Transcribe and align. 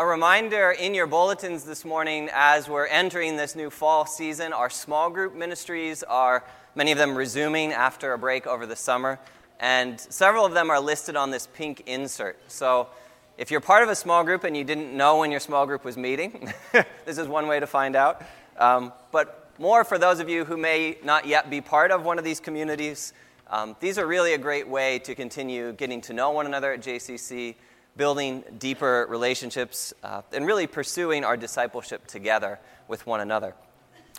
A 0.00 0.06
reminder 0.06 0.70
in 0.70 0.94
your 0.94 1.06
bulletins 1.06 1.64
this 1.64 1.84
morning 1.84 2.30
as 2.32 2.70
we're 2.70 2.86
entering 2.86 3.36
this 3.36 3.54
new 3.54 3.68
fall 3.68 4.06
season, 4.06 4.54
our 4.54 4.70
small 4.70 5.10
group 5.10 5.34
ministries 5.34 6.02
are, 6.02 6.42
many 6.74 6.90
of 6.90 6.96
them 6.96 7.14
resuming 7.14 7.74
after 7.74 8.14
a 8.14 8.18
break 8.18 8.46
over 8.46 8.64
the 8.64 8.76
summer, 8.76 9.18
and 9.58 10.00
several 10.00 10.46
of 10.46 10.54
them 10.54 10.70
are 10.70 10.80
listed 10.80 11.16
on 11.16 11.30
this 11.30 11.46
pink 11.48 11.82
insert. 11.84 12.38
So 12.50 12.88
if 13.36 13.50
you're 13.50 13.60
part 13.60 13.82
of 13.82 13.90
a 13.90 13.94
small 13.94 14.24
group 14.24 14.44
and 14.44 14.56
you 14.56 14.64
didn't 14.64 14.96
know 14.96 15.18
when 15.18 15.30
your 15.30 15.38
small 15.38 15.66
group 15.66 15.84
was 15.84 15.98
meeting, 15.98 16.50
this 17.04 17.18
is 17.18 17.28
one 17.28 17.46
way 17.46 17.60
to 17.60 17.66
find 17.66 17.94
out. 17.94 18.22
Um, 18.56 18.94
but 19.12 19.50
more 19.58 19.84
for 19.84 19.98
those 19.98 20.18
of 20.18 20.30
you 20.30 20.46
who 20.46 20.56
may 20.56 20.96
not 21.04 21.26
yet 21.26 21.50
be 21.50 21.60
part 21.60 21.90
of 21.90 22.06
one 22.06 22.18
of 22.18 22.24
these 22.24 22.40
communities, 22.40 23.12
um, 23.48 23.76
these 23.80 23.98
are 23.98 24.06
really 24.06 24.32
a 24.32 24.38
great 24.38 24.66
way 24.66 24.98
to 25.00 25.14
continue 25.14 25.74
getting 25.74 26.00
to 26.00 26.14
know 26.14 26.30
one 26.30 26.46
another 26.46 26.72
at 26.72 26.80
JCC 26.80 27.54
building 27.96 28.44
deeper 28.58 29.06
relationships, 29.08 29.92
uh, 30.02 30.22
and 30.32 30.46
really 30.46 30.66
pursuing 30.66 31.24
our 31.24 31.36
discipleship 31.36 32.06
together 32.06 32.58
with 32.88 33.06
one 33.06 33.20
another. 33.20 33.54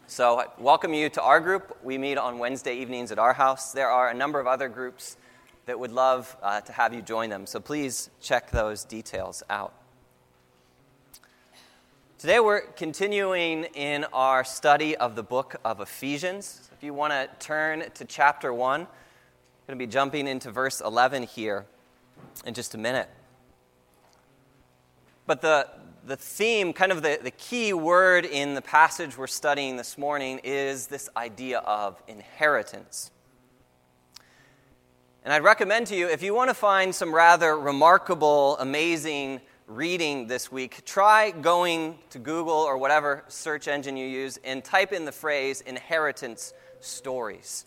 So, 0.08 0.40
I 0.40 0.48
welcome 0.58 0.94
you 0.94 1.10
to 1.10 1.22
our 1.22 1.40
group. 1.40 1.78
We 1.84 1.98
meet 1.98 2.18
on 2.18 2.38
Wednesday 2.38 2.76
evenings 2.76 3.12
at 3.12 3.20
our 3.20 3.34
house. 3.34 3.72
There 3.72 3.90
are 3.90 4.10
a 4.10 4.14
number 4.14 4.40
of 4.40 4.48
other 4.48 4.68
groups 4.68 5.16
that 5.66 5.80
would 5.80 5.92
love 5.92 6.36
uh, 6.42 6.62
to 6.62 6.74
have 6.74 6.94
you 6.94 7.02
join 7.02 7.30
them, 7.30 7.46
so 7.46 7.60
please 7.60 8.10
check 8.22 8.52
those 8.52 8.84
details 8.84 9.42
out. 9.50 9.74
Today, 12.22 12.40
we're 12.40 12.62
continuing 12.62 13.64
in 13.74 14.06
our 14.14 14.44
study 14.44 14.96
of 14.96 15.16
the 15.16 15.24
book 15.24 15.56
of 15.64 15.80
Ephesians. 15.80 16.70
If 16.72 16.84
you 16.84 16.94
want 16.94 17.14
to 17.14 17.30
turn 17.40 17.90
to 17.96 18.06
chapter 18.06 18.54
1, 18.54 18.82
I'm 18.82 18.88
going 19.66 19.80
to 19.80 19.88
be 19.88 19.92
jumping 19.92 20.28
into 20.28 20.52
verse 20.52 20.82
11 20.82 21.24
here 21.24 21.66
in 22.46 22.54
just 22.54 22.76
a 22.76 22.78
minute. 22.78 23.10
But 25.26 25.42
the, 25.42 25.68
the 26.06 26.16
theme, 26.16 26.74
kind 26.74 26.92
of 26.92 27.02
the, 27.02 27.20
the 27.22 27.32
key 27.32 27.74
word 27.74 28.26
in 28.26 28.56
the 28.56 28.62
passage 28.62 29.18
we're 29.18 29.28
studying 29.28 29.78
this 29.78 29.98
morning 29.98 30.40
is 30.44 30.88
this 30.88 31.10
idea 31.16 31.60
of 31.60 32.02
inheritance. 32.08 33.12
And 35.24 35.32
I'd 35.32 35.44
recommend 35.44 35.88
to 35.88 35.96
you, 35.96 36.08
if 36.08 36.24
you 36.24 36.34
want 36.34 36.50
to 36.50 36.56
find 36.56 36.96
some 36.96 37.14
rather 37.14 37.58
remarkable, 37.58 38.58
amazing 38.58 39.42
reading 39.68 40.26
this 40.26 40.52
week, 40.52 40.84
try 40.84 41.30
going 41.30 42.00
to 42.10 42.18
Google 42.18 42.54
or 42.54 42.78
whatever 42.78 43.24
search 43.28 43.68
engine 43.68 43.96
you 43.96 44.08
use 44.08 44.40
and 44.44 44.64
type 44.64 44.92
in 44.92 45.06
the 45.06 45.12
phrase 45.12 45.62
inheritance 45.62 46.54
stories. 46.80 47.66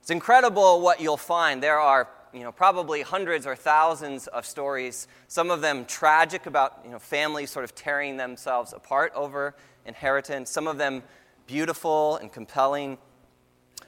It's 0.00 0.10
incredible 0.10 0.80
what 0.80 1.00
you'll 1.00 1.16
find. 1.16 1.62
There 1.62 1.78
are 1.78 2.08
you 2.34 2.42
know, 2.42 2.52
probably 2.52 3.02
hundreds 3.02 3.46
or 3.46 3.54
thousands 3.54 4.26
of 4.26 4.44
stories, 4.44 5.06
some 5.28 5.50
of 5.50 5.60
them 5.60 5.84
tragic 5.84 6.46
about 6.46 6.80
you 6.84 6.90
know, 6.90 6.98
families 6.98 7.50
sort 7.50 7.64
of 7.64 7.74
tearing 7.74 8.16
themselves 8.16 8.72
apart 8.72 9.12
over 9.14 9.54
inheritance, 9.86 10.50
some 10.50 10.66
of 10.66 10.76
them 10.76 11.02
beautiful 11.46 12.16
and 12.16 12.32
compelling. 12.32 12.98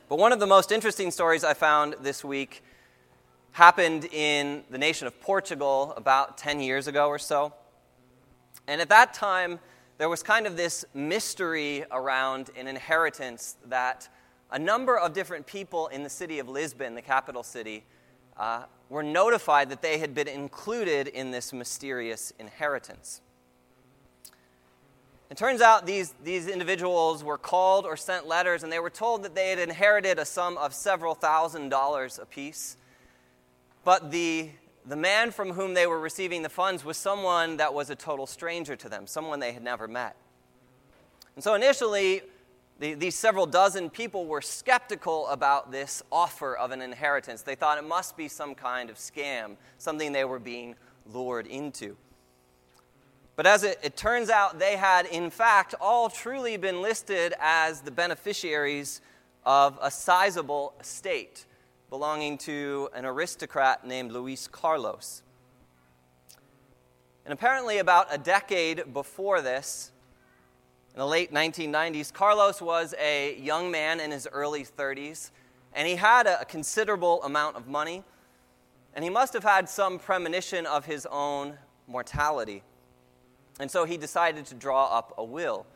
But 0.08 0.18
one 0.18 0.32
of 0.32 0.40
the 0.40 0.46
most 0.46 0.70
interesting 0.70 1.10
stories 1.10 1.42
I 1.42 1.54
found 1.54 1.96
this 2.00 2.24
week 2.24 2.62
happened 3.52 4.04
in 4.12 4.62
the 4.70 4.78
nation 4.78 5.06
of 5.06 5.20
Portugal 5.20 5.94
about 5.96 6.38
10 6.38 6.60
years 6.60 6.86
ago 6.86 7.08
or 7.08 7.18
so. 7.18 7.52
And 8.68 8.80
at 8.80 8.88
that 8.90 9.14
time, 9.14 9.58
there 9.98 10.08
was 10.08 10.22
kind 10.22 10.46
of 10.46 10.56
this 10.56 10.84
mystery 10.92 11.84
around 11.90 12.50
an 12.56 12.68
inheritance 12.68 13.56
that 13.66 14.08
a 14.50 14.58
number 14.58 14.98
of 14.98 15.12
different 15.12 15.46
people 15.46 15.88
in 15.88 16.02
the 16.02 16.10
city 16.10 16.38
of 16.38 16.48
Lisbon, 16.48 16.94
the 16.94 17.02
capital 17.02 17.42
city, 17.42 17.84
uh, 18.38 18.64
were 18.88 19.02
notified 19.02 19.68
that 19.70 19.82
they 19.82 19.98
had 19.98 20.14
been 20.14 20.28
included 20.28 21.08
in 21.08 21.30
this 21.30 21.52
mysterious 21.52 22.32
inheritance. 22.38 23.20
It 25.28 25.36
turns 25.36 25.60
out 25.60 25.86
these, 25.86 26.14
these 26.22 26.46
individuals 26.46 27.24
were 27.24 27.38
called 27.38 27.84
or 27.84 27.96
sent 27.96 28.28
letters, 28.28 28.62
and 28.62 28.70
they 28.70 28.78
were 28.78 28.90
told 28.90 29.24
that 29.24 29.34
they 29.34 29.50
had 29.50 29.58
inherited 29.58 30.18
a 30.18 30.24
sum 30.24 30.56
of 30.56 30.72
several 30.72 31.14
thousand 31.14 31.68
dollars 31.70 32.18
apiece. 32.20 32.76
But 33.84 34.12
the, 34.12 34.50
the 34.86 34.96
man 34.96 35.32
from 35.32 35.52
whom 35.52 35.74
they 35.74 35.86
were 35.86 35.98
receiving 35.98 36.42
the 36.42 36.48
funds 36.48 36.84
was 36.84 36.96
someone 36.96 37.56
that 37.56 37.74
was 37.74 37.90
a 37.90 37.96
total 37.96 38.26
stranger 38.26 38.76
to 38.76 38.88
them, 38.88 39.08
someone 39.08 39.40
they 39.40 39.52
had 39.52 39.64
never 39.64 39.88
met. 39.88 40.14
And 41.34 41.42
so 41.42 41.54
initially, 41.54 42.22
the, 42.78 42.94
these 42.94 43.14
several 43.14 43.46
dozen 43.46 43.88
people 43.88 44.26
were 44.26 44.42
skeptical 44.42 45.26
about 45.28 45.72
this 45.72 46.02
offer 46.12 46.54
of 46.54 46.72
an 46.72 46.82
inheritance. 46.82 47.42
They 47.42 47.54
thought 47.54 47.78
it 47.78 47.84
must 47.84 48.16
be 48.16 48.28
some 48.28 48.54
kind 48.54 48.90
of 48.90 48.96
scam, 48.96 49.56
something 49.78 50.12
they 50.12 50.24
were 50.24 50.38
being 50.38 50.74
lured 51.06 51.46
into. 51.46 51.96
But 53.34 53.46
as 53.46 53.64
it, 53.64 53.78
it 53.82 53.96
turns 53.96 54.30
out, 54.30 54.58
they 54.58 54.76
had, 54.76 55.06
in 55.06 55.30
fact, 55.30 55.74
all 55.80 56.08
truly 56.08 56.56
been 56.56 56.82
listed 56.82 57.34
as 57.40 57.80
the 57.82 57.90
beneficiaries 57.90 59.00
of 59.44 59.78
a 59.80 59.90
sizable 59.90 60.74
estate 60.80 61.46
belonging 61.88 62.36
to 62.36 62.88
an 62.94 63.04
aristocrat 63.04 63.86
named 63.86 64.10
Luis 64.12 64.48
Carlos. 64.48 65.22
And 67.24 67.32
apparently, 67.32 67.78
about 67.78 68.06
a 68.10 68.18
decade 68.18 68.92
before 68.92 69.40
this, 69.40 69.92
in 70.96 71.00
the 71.00 71.06
late 71.06 71.30
1990s, 71.30 72.10
Carlos 72.10 72.62
was 72.62 72.94
a 72.98 73.38
young 73.38 73.70
man 73.70 74.00
in 74.00 74.10
his 74.10 74.26
early 74.32 74.64
30s, 74.64 75.30
and 75.74 75.86
he 75.86 75.96
had 75.96 76.26
a 76.26 76.46
considerable 76.46 77.22
amount 77.22 77.54
of 77.54 77.68
money, 77.68 78.02
and 78.94 79.04
he 79.04 79.10
must 79.10 79.34
have 79.34 79.44
had 79.44 79.68
some 79.68 79.98
premonition 79.98 80.64
of 80.64 80.86
his 80.86 81.06
own 81.10 81.58
mortality. 81.86 82.62
And 83.60 83.70
so 83.70 83.84
he 83.84 83.98
decided 83.98 84.46
to 84.46 84.54
draw 84.54 84.86
up 84.86 85.12
a 85.18 85.24
will. 85.24 85.66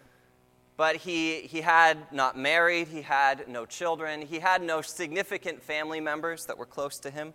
But 0.78 0.96
he, 0.96 1.42
he 1.42 1.60
had 1.60 1.98
not 2.10 2.38
married, 2.38 2.88
he 2.88 3.02
had 3.02 3.46
no 3.46 3.66
children, 3.66 4.22
he 4.22 4.38
had 4.38 4.62
no 4.62 4.80
significant 4.80 5.62
family 5.62 6.00
members 6.00 6.46
that 6.46 6.56
were 6.56 6.64
close 6.64 6.98
to 7.00 7.10
him. 7.10 7.34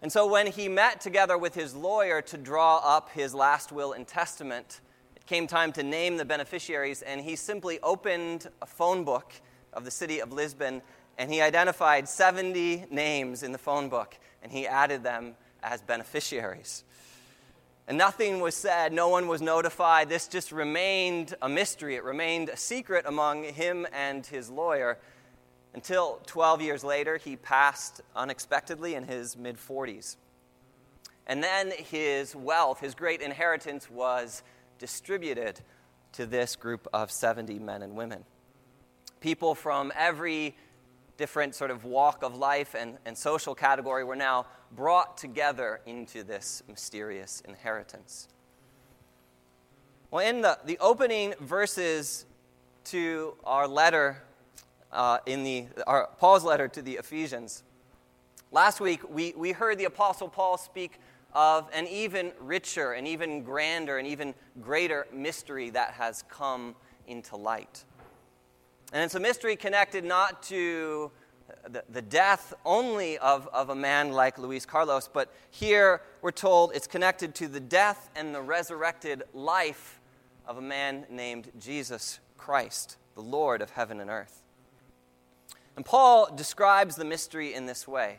And 0.00 0.12
so 0.12 0.28
when 0.28 0.46
he 0.46 0.68
met 0.68 1.00
together 1.00 1.36
with 1.36 1.56
his 1.56 1.74
lawyer 1.74 2.22
to 2.22 2.36
draw 2.36 2.76
up 2.84 3.10
his 3.10 3.34
last 3.34 3.72
will 3.72 3.92
and 3.92 4.06
testament, 4.06 4.80
came 5.28 5.46
time 5.46 5.72
to 5.72 5.82
name 5.82 6.16
the 6.16 6.24
beneficiaries, 6.24 7.02
and 7.02 7.20
he 7.20 7.36
simply 7.36 7.78
opened 7.82 8.48
a 8.62 8.66
phone 8.66 9.04
book 9.04 9.34
of 9.74 9.84
the 9.84 9.90
city 9.90 10.20
of 10.20 10.32
Lisbon 10.32 10.80
and 11.18 11.30
he 11.30 11.42
identified 11.42 12.08
70 12.08 12.86
names 12.90 13.42
in 13.42 13.52
the 13.52 13.58
phone 13.58 13.90
book 13.90 14.16
and 14.42 14.50
he 14.50 14.66
added 14.66 15.02
them 15.02 15.34
as 15.62 15.82
beneficiaries. 15.82 16.82
And 17.86 17.98
nothing 17.98 18.40
was 18.40 18.54
said, 18.54 18.92
no 18.92 19.08
one 19.08 19.28
was 19.28 19.42
notified. 19.42 20.08
This 20.08 20.28
just 20.28 20.50
remained 20.50 21.34
a 21.42 21.48
mystery. 21.48 21.96
It 21.96 22.04
remained 22.04 22.48
a 22.48 22.56
secret 22.56 23.04
among 23.06 23.44
him 23.44 23.86
and 23.92 24.24
his 24.24 24.48
lawyer 24.48 24.98
until 25.74 26.20
12 26.24 26.62
years 26.62 26.84
later 26.84 27.18
he 27.18 27.36
passed 27.36 28.00
unexpectedly 28.16 28.94
in 28.94 29.04
his 29.04 29.36
mid 29.36 29.58
40s. 29.58 30.16
And 31.26 31.42
then 31.42 31.72
his 31.76 32.34
wealth, 32.34 32.80
his 32.80 32.94
great 32.94 33.20
inheritance, 33.20 33.90
was 33.90 34.42
distributed 34.78 35.60
to 36.12 36.26
this 36.26 36.56
group 36.56 36.88
of 36.92 37.10
70 37.10 37.58
men 37.58 37.82
and 37.82 37.94
women. 37.94 38.24
People 39.20 39.54
from 39.54 39.92
every 39.96 40.56
different 41.16 41.54
sort 41.54 41.70
of 41.70 41.84
walk 41.84 42.22
of 42.22 42.36
life 42.36 42.74
and, 42.78 42.96
and 43.04 43.18
social 43.18 43.54
category 43.54 44.04
were 44.04 44.16
now 44.16 44.46
brought 44.72 45.18
together 45.18 45.80
into 45.84 46.22
this 46.22 46.62
mysterious 46.68 47.42
inheritance. 47.46 48.28
Well, 50.10 50.26
in 50.26 50.40
the, 50.40 50.58
the 50.64 50.78
opening 50.78 51.34
verses 51.40 52.24
to 52.84 53.34
our 53.44 53.68
letter, 53.68 54.22
uh, 54.92 55.18
in 55.26 55.42
the, 55.42 55.66
our, 55.86 56.08
Paul's 56.18 56.44
letter 56.44 56.68
to 56.68 56.80
the 56.80 56.94
Ephesians, 56.94 57.62
last 58.50 58.80
week 58.80 59.00
we, 59.10 59.34
we 59.36 59.52
heard 59.52 59.76
the 59.76 59.84
Apostle 59.84 60.28
Paul 60.28 60.56
speak 60.56 60.98
of 61.32 61.68
an 61.72 61.86
even 61.86 62.32
richer, 62.40 62.92
an 62.92 63.06
even 63.06 63.42
grander, 63.42 63.98
an 63.98 64.06
even 64.06 64.34
greater 64.60 65.06
mystery 65.12 65.70
that 65.70 65.92
has 65.92 66.24
come 66.28 66.74
into 67.06 67.36
light. 67.36 67.84
And 68.92 69.04
it's 69.04 69.14
a 69.14 69.20
mystery 69.20 69.56
connected 69.56 70.04
not 70.04 70.42
to 70.44 71.10
the, 71.68 71.84
the 71.88 72.02
death 72.02 72.54
only 72.64 73.18
of, 73.18 73.48
of 73.52 73.68
a 73.68 73.74
man 73.74 74.12
like 74.12 74.38
Luis 74.38 74.64
Carlos, 74.64 75.08
but 75.08 75.32
here 75.50 76.02
we're 76.22 76.30
told 76.30 76.72
it's 76.74 76.86
connected 76.86 77.34
to 77.36 77.48
the 77.48 77.60
death 77.60 78.10
and 78.16 78.34
the 78.34 78.40
resurrected 78.40 79.22
life 79.34 80.00
of 80.46 80.56
a 80.56 80.62
man 80.62 81.04
named 81.10 81.50
Jesus 81.58 82.20
Christ, 82.36 82.96
the 83.14 83.22
Lord 83.22 83.60
of 83.60 83.70
heaven 83.70 84.00
and 84.00 84.10
earth. 84.10 84.42
And 85.76 85.84
Paul 85.84 86.34
describes 86.34 86.96
the 86.96 87.04
mystery 87.04 87.54
in 87.54 87.66
this 87.66 87.86
way. 87.86 88.18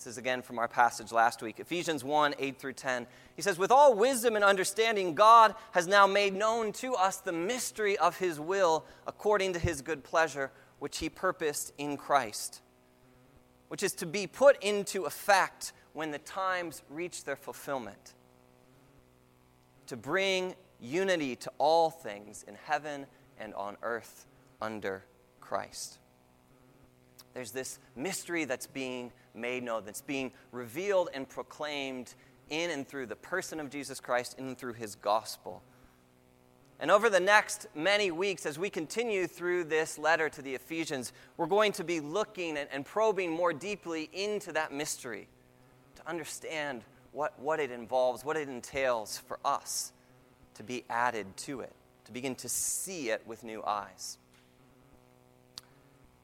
This 0.00 0.12
is 0.14 0.16
again 0.18 0.40
from 0.40 0.58
our 0.58 0.66
passage 0.66 1.12
last 1.12 1.42
week, 1.42 1.60
Ephesians 1.60 2.02
1 2.02 2.34
8 2.38 2.58
through 2.58 2.72
10. 2.72 3.06
He 3.36 3.42
says, 3.42 3.58
With 3.58 3.70
all 3.70 3.94
wisdom 3.94 4.34
and 4.34 4.42
understanding, 4.42 5.14
God 5.14 5.54
has 5.72 5.86
now 5.86 6.06
made 6.06 6.32
known 6.32 6.72
to 6.72 6.94
us 6.94 7.18
the 7.18 7.32
mystery 7.34 7.98
of 7.98 8.16
his 8.16 8.40
will 8.40 8.86
according 9.06 9.52
to 9.52 9.58
his 9.58 9.82
good 9.82 10.02
pleasure, 10.02 10.52
which 10.78 11.00
he 11.00 11.10
purposed 11.10 11.74
in 11.76 11.98
Christ, 11.98 12.62
which 13.68 13.82
is 13.82 13.92
to 13.96 14.06
be 14.06 14.26
put 14.26 14.56
into 14.62 15.04
effect 15.04 15.74
when 15.92 16.12
the 16.12 16.18
times 16.18 16.82
reach 16.88 17.24
their 17.24 17.36
fulfillment. 17.36 18.14
to 19.86 19.98
bring 19.98 20.54
unity 20.80 21.36
to 21.36 21.52
all 21.58 21.90
things 21.90 22.42
in 22.48 22.54
heaven 22.54 23.04
and 23.38 23.52
on 23.52 23.76
earth 23.82 24.24
under 24.62 25.04
Christ. 25.42 25.98
There's 27.34 27.52
this 27.52 27.78
mystery 27.96 28.44
that's 28.44 28.66
being 28.66 29.12
made 29.34 29.62
known, 29.62 29.84
that's 29.84 30.02
being 30.02 30.32
revealed 30.52 31.10
and 31.14 31.28
proclaimed 31.28 32.14
in 32.48 32.70
and 32.70 32.86
through 32.86 33.06
the 33.06 33.16
person 33.16 33.60
of 33.60 33.70
Jesus 33.70 34.00
Christ, 34.00 34.36
in 34.38 34.48
and 34.48 34.58
through 34.58 34.72
his 34.74 34.96
gospel. 34.96 35.62
And 36.80 36.90
over 36.90 37.10
the 37.10 37.20
next 37.20 37.66
many 37.74 38.10
weeks, 38.10 38.46
as 38.46 38.58
we 38.58 38.70
continue 38.70 39.26
through 39.26 39.64
this 39.64 39.98
letter 39.98 40.30
to 40.30 40.42
the 40.42 40.54
Ephesians, 40.54 41.12
we're 41.36 41.46
going 41.46 41.72
to 41.72 41.84
be 41.84 42.00
looking 42.00 42.56
and, 42.56 42.84
probing 42.86 43.30
more 43.30 43.52
deeply 43.52 44.08
into 44.12 44.52
that 44.52 44.72
mystery 44.72 45.28
to 45.96 46.08
understand 46.08 46.82
what, 47.12 47.38
what 47.38 47.60
it 47.60 47.70
involves, 47.70 48.24
what 48.24 48.36
it 48.36 48.48
entails 48.48 49.18
for 49.18 49.38
us 49.44 49.92
to 50.54 50.62
be 50.62 50.84
added 50.88 51.26
to 51.36 51.60
it, 51.60 51.72
to 52.06 52.12
begin 52.12 52.34
to 52.36 52.48
see 52.48 53.10
it 53.10 53.22
with 53.26 53.44
new 53.44 53.62
eyes. 53.62 54.16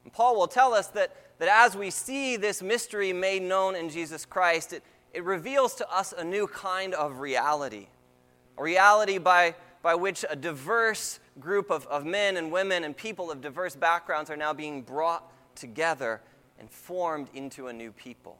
And 0.06 0.12
Paul 0.12 0.36
will 0.36 0.46
tell 0.46 0.72
us 0.72 0.86
that, 0.90 1.16
that 1.40 1.48
as 1.48 1.76
we 1.76 1.90
see 1.90 2.36
this 2.36 2.62
mystery 2.62 3.12
made 3.12 3.42
known 3.42 3.74
in 3.74 3.90
Jesus 3.90 4.24
Christ, 4.24 4.72
it, 4.72 4.84
it 5.12 5.24
reveals 5.24 5.74
to 5.74 5.92
us 5.92 6.14
a 6.16 6.22
new 6.22 6.46
kind 6.46 6.94
of 6.94 7.18
reality, 7.18 7.88
a 8.56 8.62
reality 8.62 9.18
by, 9.18 9.56
by 9.82 9.96
which 9.96 10.24
a 10.30 10.36
diverse 10.36 11.18
group 11.40 11.72
of, 11.72 11.88
of 11.88 12.04
men 12.04 12.36
and 12.36 12.52
women 12.52 12.84
and 12.84 12.96
people 12.96 13.32
of 13.32 13.40
diverse 13.40 13.74
backgrounds 13.74 14.30
are 14.30 14.36
now 14.36 14.52
being 14.52 14.80
brought 14.80 15.28
together 15.56 16.20
and 16.60 16.70
formed 16.70 17.26
into 17.34 17.66
a 17.66 17.72
new 17.72 17.90
people. 17.90 18.38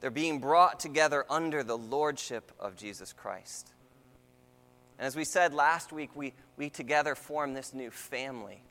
They're 0.00 0.10
being 0.10 0.38
brought 0.38 0.80
together 0.80 1.26
under 1.28 1.62
the 1.62 1.76
lordship 1.76 2.52
of 2.58 2.74
Jesus 2.74 3.12
Christ. 3.12 3.74
And 4.98 5.06
as 5.06 5.16
we 5.16 5.24
said 5.24 5.54
last 5.54 5.92
week, 5.92 6.10
we, 6.14 6.32
we 6.56 6.70
together 6.70 7.14
form 7.14 7.54
this 7.54 7.74
new 7.74 7.90
family. 7.90 8.62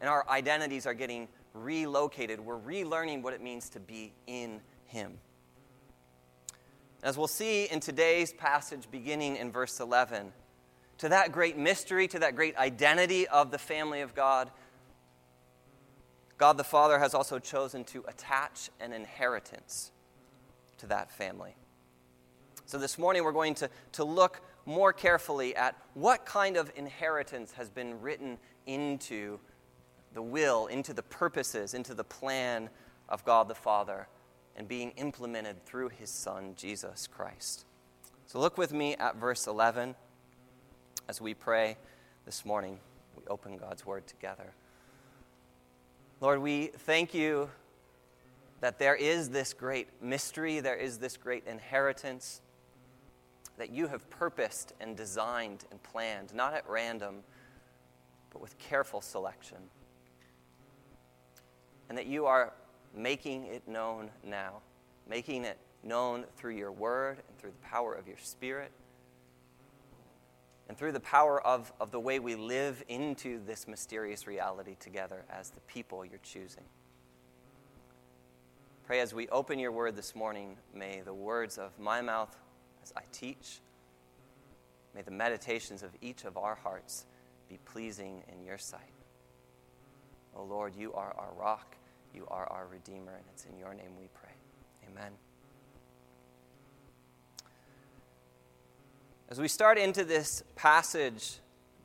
And 0.00 0.08
our 0.08 0.28
identities 0.28 0.86
are 0.86 0.94
getting 0.94 1.28
relocated. 1.54 2.40
We're 2.40 2.58
relearning 2.58 3.22
what 3.22 3.34
it 3.34 3.42
means 3.42 3.70
to 3.70 3.80
be 3.80 4.12
in 4.26 4.60
Him. 4.86 5.18
As 7.02 7.16
we'll 7.16 7.28
see 7.28 7.64
in 7.64 7.80
today's 7.80 8.32
passage, 8.32 8.88
beginning 8.90 9.36
in 9.36 9.52
verse 9.52 9.80
11, 9.80 10.32
to 10.98 11.08
that 11.10 11.32
great 11.32 11.56
mystery, 11.56 12.08
to 12.08 12.18
that 12.18 12.34
great 12.34 12.56
identity 12.56 13.26
of 13.28 13.50
the 13.50 13.58
family 13.58 14.00
of 14.00 14.14
God, 14.14 14.50
God 16.38 16.56
the 16.56 16.64
Father 16.64 16.98
has 16.98 17.14
also 17.14 17.38
chosen 17.38 17.84
to 17.84 18.04
attach 18.08 18.70
an 18.80 18.92
inheritance 18.92 19.92
to 20.78 20.86
that 20.88 21.10
family. 21.10 21.56
So 22.66 22.78
this 22.78 22.98
morning 22.98 23.24
we're 23.24 23.32
going 23.32 23.54
to, 23.56 23.70
to 23.92 24.04
look 24.04 24.40
more 24.68 24.92
carefully 24.92 25.56
at 25.56 25.74
what 25.94 26.26
kind 26.26 26.58
of 26.58 26.70
inheritance 26.76 27.52
has 27.52 27.70
been 27.70 27.98
written 28.02 28.36
into 28.66 29.38
the 30.12 30.20
will, 30.20 30.66
into 30.66 30.92
the 30.92 31.02
purposes, 31.02 31.72
into 31.72 31.94
the 31.94 32.04
plan 32.04 32.68
of 33.08 33.24
God 33.24 33.48
the 33.48 33.54
Father, 33.54 34.08
and 34.56 34.68
being 34.68 34.90
implemented 34.98 35.64
through 35.64 35.88
his 35.88 36.10
Son, 36.10 36.52
Jesus 36.54 37.06
Christ. 37.06 37.64
So 38.26 38.38
look 38.38 38.58
with 38.58 38.74
me 38.74 38.94
at 38.96 39.16
verse 39.16 39.46
11 39.46 39.94
as 41.08 41.18
we 41.18 41.32
pray 41.32 41.78
this 42.26 42.44
morning. 42.44 42.78
We 43.16 43.22
open 43.28 43.56
God's 43.56 43.86
Word 43.86 44.06
together. 44.06 44.52
Lord, 46.20 46.42
we 46.42 46.66
thank 46.66 47.14
you 47.14 47.48
that 48.60 48.78
there 48.78 48.96
is 48.96 49.30
this 49.30 49.54
great 49.54 49.88
mystery, 50.02 50.60
there 50.60 50.76
is 50.76 50.98
this 50.98 51.16
great 51.16 51.46
inheritance 51.46 52.42
that 53.58 53.70
you 53.70 53.88
have 53.88 54.08
purposed 54.08 54.72
and 54.80 54.96
designed 54.96 55.64
and 55.70 55.82
planned, 55.82 56.32
not 56.32 56.54
at 56.54 56.68
random, 56.68 57.16
but 58.30 58.40
with 58.40 58.56
careful 58.58 59.00
selection. 59.00 59.58
And 61.88 61.98
that 61.98 62.06
you 62.06 62.26
are 62.26 62.52
making 62.94 63.46
it 63.46 63.66
known 63.66 64.10
now, 64.24 64.60
making 65.08 65.44
it 65.44 65.58
known 65.82 66.24
through 66.36 66.56
your 66.56 66.72
word 66.72 67.18
and 67.28 67.38
through 67.38 67.50
the 67.50 67.68
power 67.68 67.94
of 67.94 68.06
your 68.06 68.16
spirit 68.16 68.70
and 70.68 70.76
through 70.76 70.92
the 70.92 71.00
power 71.00 71.44
of, 71.46 71.72
of 71.80 71.90
the 71.90 72.00
way 72.00 72.18
we 72.18 72.34
live 72.34 72.82
into 72.88 73.42
this 73.46 73.66
mysterious 73.66 74.26
reality 74.26 74.76
together 74.78 75.24
as 75.30 75.50
the 75.50 75.60
people 75.62 76.04
you're 76.04 76.20
choosing. 76.22 76.64
Pray 78.86 79.00
as 79.00 79.14
we 79.14 79.28
open 79.28 79.58
your 79.58 79.72
word 79.72 79.96
this 79.96 80.14
morning, 80.14 80.56
may 80.74 81.00
the 81.04 81.14
words 81.14 81.58
of 81.58 81.78
my 81.78 82.00
mouth 82.00 82.36
as 82.88 82.92
I 82.96 83.04
teach, 83.12 83.60
may 84.94 85.02
the 85.02 85.10
meditations 85.10 85.82
of 85.82 85.90
each 86.00 86.24
of 86.24 86.36
our 86.36 86.54
hearts 86.54 87.04
be 87.48 87.58
pleasing 87.64 88.22
in 88.32 88.44
your 88.44 88.58
sight. 88.58 88.80
O 90.34 90.40
oh 90.40 90.44
Lord, 90.44 90.74
you 90.76 90.92
are 90.92 91.14
our 91.18 91.32
rock, 91.38 91.76
you 92.14 92.26
are 92.28 92.46
our 92.50 92.66
Redeemer, 92.66 93.12
and 93.12 93.24
it's 93.32 93.44
in 93.44 93.58
your 93.58 93.74
name 93.74 93.90
we 93.98 94.08
pray. 94.14 94.30
Amen. 94.90 95.12
As 99.30 99.38
we 99.38 99.48
start 99.48 99.76
into 99.76 100.04
this 100.04 100.42
passage, 100.56 101.38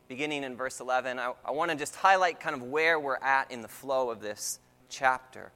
beginning 0.08 0.44
in 0.44 0.56
verse 0.56 0.80
11, 0.80 1.20
I, 1.20 1.34
I 1.44 1.52
want 1.52 1.72
to 1.72 1.78
just 1.78 1.96
highlight 1.96 2.40
kind 2.40 2.56
of 2.56 2.64
where 2.64 3.00
we're 3.00 3.18
at 3.18 3.52
in 3.52 3.62
the 3.62 3.68
flow 3.68 4.10
of 4.10 4.22
this 4.22 4.60
chapter. 4.88 5.52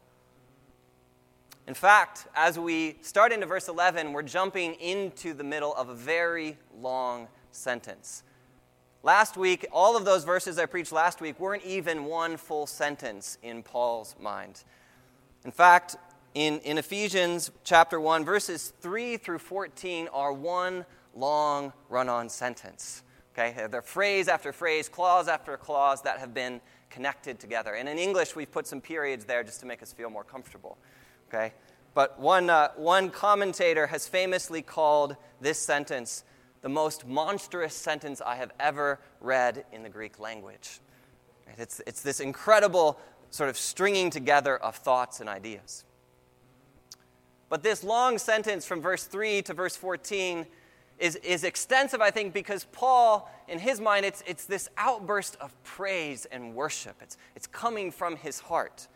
In 1.68 1.74
fact, 1.74 2.28
as 2.34 2.58
we 2.58 2.96
start 3.02 3.34
into 3.34 3.46
verse 3.46 3.68
11, 3.68 4.14
we're 4.14 4.22
jumping 4.22 4.75
into 4.75 5.34
the 5.34 5.44
middle 5.44 5.75
of 5.75 5.90
a 5.90 5.94
very 5.94 6.58
long 6.80 7.28
sentence. 7.52 8.24
Last 9.04 9.36
week, 9.36 9.66
all 9.74 9.98
of 9.98 10.06
those 10.06 10.24
verses 10.24 10.58
I 10.58 10.66
preached 10.66 10.94
last 10.94 11.19
week 11.19 11.38
weren't 11.42 11.66
even 11.66 12.06
one 12.06 12.38
full 12.38 12.68
sentence 12.68 13.38
in 13.44 13.64
Paul's 13.64 14.16
mind. 14.18 14.64
In 15.44 15.52
fact, 15.52 15.98
in, 16.34 16.60
in 16.60 16.78
Ephesians 16.78 17.52
chapter 17.66 18.00
1, 18.00 18.24
verses 18.24 18.72
3 18.80 19.18
through 19.18 19.40
14 19.40 20.08
are 20.14 20.31
one 20.31 20.86
long 21.16 21.74
run 21.90 22.08
on 22.08 22.30
sentence. 22.30 23.04
Okay? 23.34 23.68
They're 23.69 23.81
phrase 23.81 24.30
after 24.30 24.54
phrase, 24.54 24.88
clause 24.88 25.28
after 25.28 25.58
clause 25.58 26.02
that 26.04 26.19
have 26.19 26.34
been 26.34 26.62
connected 26.90 27.40
together. 27.40 27.74
And 27.74 27.90
in 27.90 27.98
English, 27.98 28.38
we've 28.38 28.52
put 28.52 28.68
some 28.68 28.80
periods 28.80 29.25
there 29.25 29.44
just 29.44 29.60
to 29.60 29.66
make 29.66 29.84
us 29.84 29.92
feel 29.92 30.10
more 30.10 30.24
comfortable. 30.24 30.78
Okay? 31.28 31.54
But 31.94 32.20
one, 32.20 32.50
uh, 32.50 32.70
one 32.76 33.10
commentator 33.10 33.88
has 33.88 34.08
famously 34.08 34.62
called 34.62 35.16
this 35.42 35.60
sentence 35.60 36.24
the 36.62 36.69
most 36.69 37.07
monstrous 37.07 37.74
sentence 37.74 38.22
I 38.26 38.36
have 38.36 38.52
ever 38.60 39.00
read 39.22 39.66
in 39.72 39.84
the 39.84 39.90
Greek 39.90 40.19
language. 40.19 40.80
It's, 41.57 41.81
it's 41.88 42.02
this 42.02 42.19
incredible 42.19 43.00
sort 43.30 43.50
of 43.50 43.57
stringing 43.57 44.10
together 44.10 44.57
of 44.57 44.76
thoughts 44.76 45.19
and 45.19 45.30
ideas. 45.30 45.86
But 47.50 47.64
this 47.64 47.84
long 47.84 48.18
sentence 48.18 48.66
from 48.66 48.81
verse 48.81 49.06
3 49.06 49.42
to 49.44 49.54
verse 49.54 49.76
14 49.76 50.46
is, 51.00 51.16
is 51.18 51.44
extensive, 51.44 52.02
I 52.02 52.12
think, 52.12 52.34
because 52.34 52.66
Paul, 52.72 53.31
in 53.48 53.60
his 53.60 53.80
mind, 53.80 54.06
it's, 54.06 54.24
it's 54.28 54.46
this 54.46 54.68
outburst 54.78 55.38
of 55.40 55.54
praise 55.64 56.26
and 56.26 56.56
worship. 56.56 56.96
It's, 57.02 57.18
it's 57.36 57.48
coming 57.48 57.92
from 57.92 58.18
his 58.18 58.40
heart. 58.40 58.88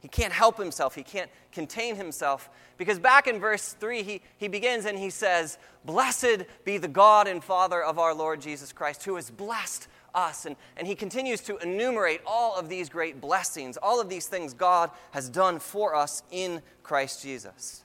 He 0.00 0.08
can't 0.08 0.32
help 0.32 0.58
himself. 0.58 0.94
He 0.94 1.02
can't 1.02 1.30
contain 1.52 1.96
himself. 1.96 2.48
Because 2.78 2.98
back 2.98 3.26
in 3.26 3.38
verse 3.38 3.74
3, 3.74 4.02
he, 4.02 4.22
he 4.38 4.48
begins 4.48 4.86
and 4.86 4.98
he 4.98 5.10
says, 5.10 5.58
Blessed 5.84 6.44
be 6.64 6.78
the 6.78 6.88
God 6.88 7.28
and 7.28 7.44
Father 7.44 7.82
of 7.82 7.98
our 7.98 8.14
Lord 8.14 8.40
Jesus 8.40 8.72
Christ, 8.72 9.04
who 9.04 9.16
has 9.16 9.30
blessed 9.30 9.88
us. 10.14 10.46
And, 10.46 10.56
and 10.78 10.86
he 10.86 10.94
continues 10.94 11.42
to 11.42 11.58
enumerate 11.58 12.22
all 12.26 12.58
of 12.58 12.70
these 12.70 12.88
great 12.88 13.20
blessings, 13.20 13.76
all 13.76 14.00
of 14.00 14.08
these 14.08 14.26
things 14.26 14.54
God 14.54 14.90
has 15.10 15.28
done 15.28 15.58
for 15.58 15.94
us 15.94 16.22
in 16.30 16.62
Christ 16.82 17.22
Jesus. 17.22 17.84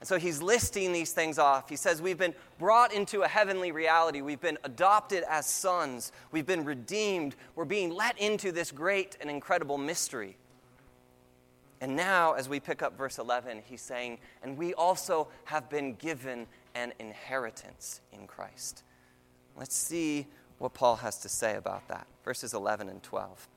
And 0.00 0.06
so 0.06 0.16
he's 0.16 0.40
listing 0.40 0.92
these 0.92 1.10
things 1.10 1.40
off. 1.40 1.68
He 1.68 1.74
says, 1.74 2.00
We've 2.00 2.18
been 2.18 2.34
brought 2.58 2.92
into 2.92 3.22
a 3.22 3.28
heavenly 3.28 3.72
reality. 3.72 4.20
We've 4.20 4.40
been 4.40 4.58
adopted 4.62 5.24
as 5.28 5.46
sons. 5.46 6.12
We've 6.30 6.46
been 6.46 6.64
redeemed. 6.64 7.34
We're 7.56 7.64
being 7.64 7.90
let 7.90 8.16
into 8.18 8.52
this 8.52 8.70
great 8.70 9.16
and 9.20 9.28
incredible 9.28 9.76
mystery. 9.76 10.36
And 11.80 11.94
now, 11.94 12.32
as 12.32 12.48
we 12.48 12.58
pick 12.58 12.82
up 12.82 12.98
verse 12.98 13.18
11, 13.18 13.62
he's 13.64 13.80
saying, 13.80 14.18
And 14.42 14.56
we 14.58 14.74
also 14.74 15.28
have 15.44 15.70
been 15.70 15.94
given 15.94 16.46
an 16.74 16.92
inheritance 16.98 18.00
in 18.12 18.26
Christ. 18.26 18.82
Let's 19.56 19.76
see 19.76 20.26
what 20.58 20.74
Paul 20.74 20.96
has 20.96 21.18
to 21.20 21.28
say 21.28 21.56
about 21.56 21.86
that. 21.88 22.06
Verses 22.24 22.52
11 22.52 22.88
and 22.88 23.02
12. 23.02 23.48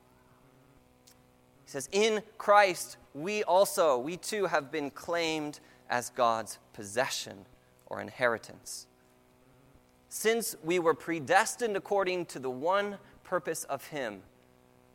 He 1.64 1.70
says, 1.70 1.88
In 1.90 2.22
Christ, 2.38 2.96
we 3.12 3.42
also, 3.42 3.98
we 3.98 4.16
too 4.16 4.46
have 4.46 4.70
been 4.70 4.90
claimed 4.90 5.58
as 5.90 6.10
God's 6.10 6.58
possession 6.72 7.46
or 7.86 8.00
inheritance. 8.00 8.86
Since 10.08 10.54
we 10.62 10.78
were 10.78 10.94
predestined 10.94 11.76
according 11.76 12.26
to 12.26 12.38
the 12.38 12.50
one 12.50 12.98
purpose 13.24 13.64
of 13.64 13.86
Him 13.86 14.22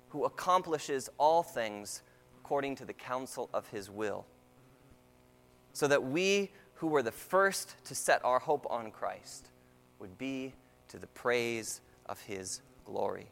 who 0.09 0.23
accomplishes 0.23 1.09
all 1.17 1.43
things 1.43 2.01
according 2.47 2.75
to 2.75 2.85
the 2.85 2.93
counsel 2.93 3.49
of 3.53 3.67
his 3.71 3.89
will, 3.89 4.25
so 5.73 5.85
that 5.85 6.01
we 6.01 6.49
who 6.75 6.87
were 6.87 7.03
the 7.03 7.11
first 7.11 7.75
to 7.83 7.93
set 7.93 8.23
our 8.23 8.39
hope 8.39 8.65
on 8.69 8.89
Christ 8.89 9.49
would 9.99 10.17
be 10.17 10.53
to 10.87 10.97
the 10.97 11.07
praise 11.07 11.81
of 12.05 12.21
his 12.21 12.61
glory. 12.85 13.27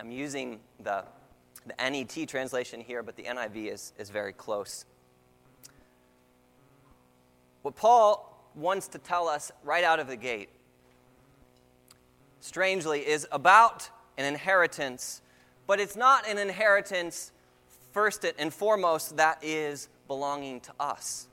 I'm 0.00 0.10
using 0.10 0.58
the, 0.82 1.04
the 1.66 1.88
NET 1.88 2.28
translation 2.28 2.80
here, 2.80 3.04
but 3.04 3.14
the 3.14 3.22
NIV 3.22 3.72
is, 3.72 3.92
is 3.96 4.10
very 4.10 4.32
close. 4.32 4.86
What 7.62 7.76
Paul 7.76 8.50
wants 8.56 8.88
to 8.88 8.98
tell 8.98 9.28
us 9.28 9.52
right 9.62 9.84
out 9.84 10.00
of 10.00 10.08
the 10.08 10.16
gate, 10.16 10.48
strangely, 12.40 13.06
is 13.06 13.24
about 13.30 13.88
an 14.18 14.24
inheritance, 14.24 15.22
but 15.70 15.78
it's 15.78 15.94
not 15.94 16.26
an 16.26 16.36
inheritance, 16.36 17.30
first 17.92 18.26
and 18.40 18.52
foremost, 18.52 19.16
that 19.18 19.38
is 19.40 19.88
belonging 20.08 20.58
to 20.58 20.72
us. 20.80 21.28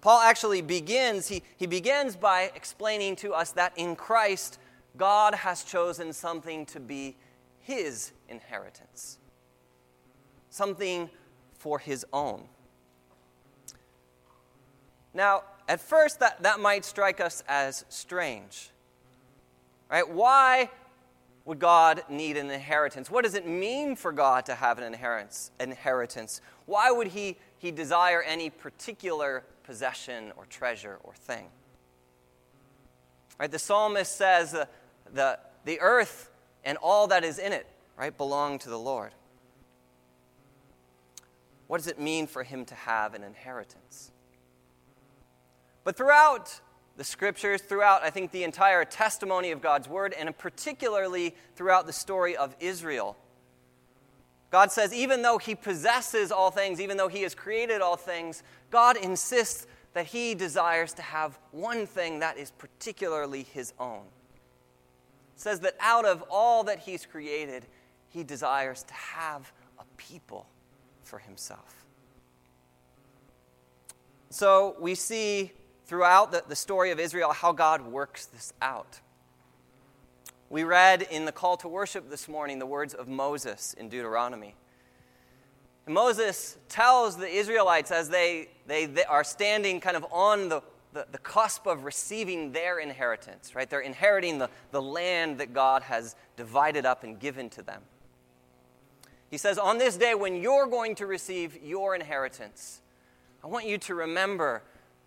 Paul 0.00 0.20
actually 0.20 0.62
begins, 0.62 1.26
he, 1.26 1.42
he 1.56 1.66
begins 1.66 2.14
by 2.14 2.52
explaining 2.54 3.16
to 3.16 3.32
us 3.32 3.50
that 3.50 3.72
in 3.74 3.96
Christ, 3.96 4.60
God 4.96 5.34
has 5.34 5.64
chosen 5.64 6.12
something 6.12 6.64
to 6.66 6.78
be 6.78 7.16
his 7.58 8.12
inheritance, 8.28 9.18
something 10.50 11.10
for 11.54 11.80
his 11.80 12.06
own. 12.12 12.44
Now, 15.12 15.42
at 15.66 15.80
first, 15.80 16.20
that, 16.20 16.40
that 16.44 16.60
might 16.60 16.84
strike 16.84 17.20
us 17.20 17.42
as 17.48 17.84
strange. 17.88 18.70
Right? 19.90 20.08
Why 20.08 20.70
would 21.44 21.58
God 21.58 22.02
need 22.08 22.36
an 22.36 22.50
inheritance? 22.50 23.10
What 23.10 23.24
does 23.24 23.34
it 23.34 23.46
mean 23.46 23.96
for 23.96 24.12
God 24.12 24.46
to 24.46 24.54
have 24.54 24.78
an 24.78 24.84
inheritance? 24.84 25.50
inheritance? 25.60 26.40
Why 26.66 26.90
would 26.90 27.08
he, 27.08 27.36
he 27.58 27.70
desire 27.70 28.22
any 28.22 28.48
particular 28.50 29.44
possession 29.62 30.32
or 30.36 30.46
treasure 30.46 30.98
or 31.02 31.14
thing? 31.14 31.48
Right? 33.38 33.50
The 33.50 33.58
psalmist 33.58 34.16
says 34.16 34.52
the, 34.52 34.68
the, 35.12 35.38
the 35.64 35.80
earth 35.80 36.30
and 36.64 36.78
all 36.78 37.08
that 37.08 37.24
is 37.24 37.38
in 37.38 37.52
it 37.52 37.66
right, 37.96 38.16
belong 38.16 38.58
to 38.60 38.68
the 38.68 38.78
Lord. 38.78 39.12
What 41.66 41.78
does 41.78 41.86
it 41.86 41.98
mean 41.98 42.26
for 42.26 42.42
him 42.42 42.64
to 42.66 42.74
have 42.74 43.14
an 43.14 43.22
inheritance? 43.22 44.10
But 45.82 45.96
throughout 45.96 46.60
the 46.96 47.04
scriptures, 47.04 47.60
throughout, 47.60 48.02
I 48.02 48.10
think, 48.10 48.30
the 48.30 48.44
entire 48.44 48.84
testimony 48.84 49.50
of 49.50 49.60
God's 49.60 49.88
word, 49.88 50.14
and 50.16 50.36
particularly 50.36 51.34
throughout 51.56 51.86
the 51.86 51.92
story 51.92 52.36
of 52.36 52.54
Israel, 52.60 53.16
God 54.50 54.70
says, 54.70 54.94
even 54.94 55.22
though 55.22 55.38
He 55.38 55.56
possesses 55.56 56.30
all 56.30 56.52
things, 56.52 56.80
even 56.80 56.96
though 56.96 57.08
He 57.08 57.22
has 57.22 57.34
created 57.34 57.80
all 57.80 57.96
things, 57.96 58.44
God 58.70 58.96
insists 58.96 59.66
that 59.94 60.06
He 60.06 60.34
desires 60.36 60.92
to 60.94 61.02
have 61.02 61.38
one 61.50 61.86
thing 61.86 62.20
that 62.20 62.38
is 62.38 62.52
particularly 62.52 63.42
His 63.42 63.72
own. 63.80 64.02
It 65.34 65.40
says 65.40 65.60
that 65.60 65.74
out 65.80 66.04
of 66.04 66.22
all 66.30 66.62
that 66.64 66.78
He's 66.78 67.04
created, 67.04 67.66
He 68.10 68.22
desires 68.22 68.84
to 68.84 68.94
have 68.94 69.52
a 69.80 69.84
people 69.96 70.46
for 71.02 71.18
Himself. 71.18 71.84
So 74.30 74.76
we 74.78 74.94
see 74.94 75.50
throughout 75.86 76.32
the, 76.32 76.42
the 76.48 76.56
story 76.56 76.90
of 76.90 76.98
Israel 76.98 77.32
how 77.32 77.52
God 77.52 77.86
works 77.86 78.26
this 78.26 78.52
out. 78.60 79.00
We 80.50 80.64
read 80.64 81.02
in 81.02 81.24
the 81.24 81.32
call 81.32 81.56
to 81.58 81.68
worship 81.68 82.10
this 82.10 82.28
morning 82.28 82.58
the 82.58 82.66
words 82.66 82.94
of 82.94 83.08
Moses 83.08 83.74
in 83.74 83.88
Deuteronomy. 83.88 84.54
And 85.86 85.94
Moses 85.94 86.56
tells 86.68 87.16
the 87.16 87.28
Israelites 87.28 87.90
as 87.90 88.08
they, 88.08 88.48
they, 88.66 88.86
they, 88.86 89.04
are 89.04 89.24
standing 89.24 89.80
kind 89.80 89.96
of 89.96 90.06
on 90.10 90.48
the, 90.48 90.62
the, 90.92 91.06
the, 91.12 91.18
cusp 91.18 91.66
of 91.66 91.84
receiving 91.84 92.52
their 92.52 92.78
inheritance, 92.78 93.54
right? 93.54 93.68
They're 93.68 93.80
inheriting 93.80 94.38
the, 94.38 94.48
the 94.70 94.80
land 94.80 95.38
that 95.38 95.52
God 95.52 95.82
has 95.82 96.16
divided 96.36 96.86
up 96.86 97.04
and 97.04 97.18
given 97.18 97.50
to 97.50 97.62
them. 97.62 97.82
He 99.30 99.36
says, 99.36 99.58
On 99.58 99.78
this 99.78 99.96
day 99.96 100.14
when 100.14 100.36
you're 100.36 100.66
going 100.66 100.94
to 100.96 101.06
receive 101.06 101.58
your 101.62 101.94
inheritance, 101.94 102.80
I 103.42 103.48
want 103.48 103.66
you 103.66 103.76
to 103.78 103.94
remember 103.94 104.62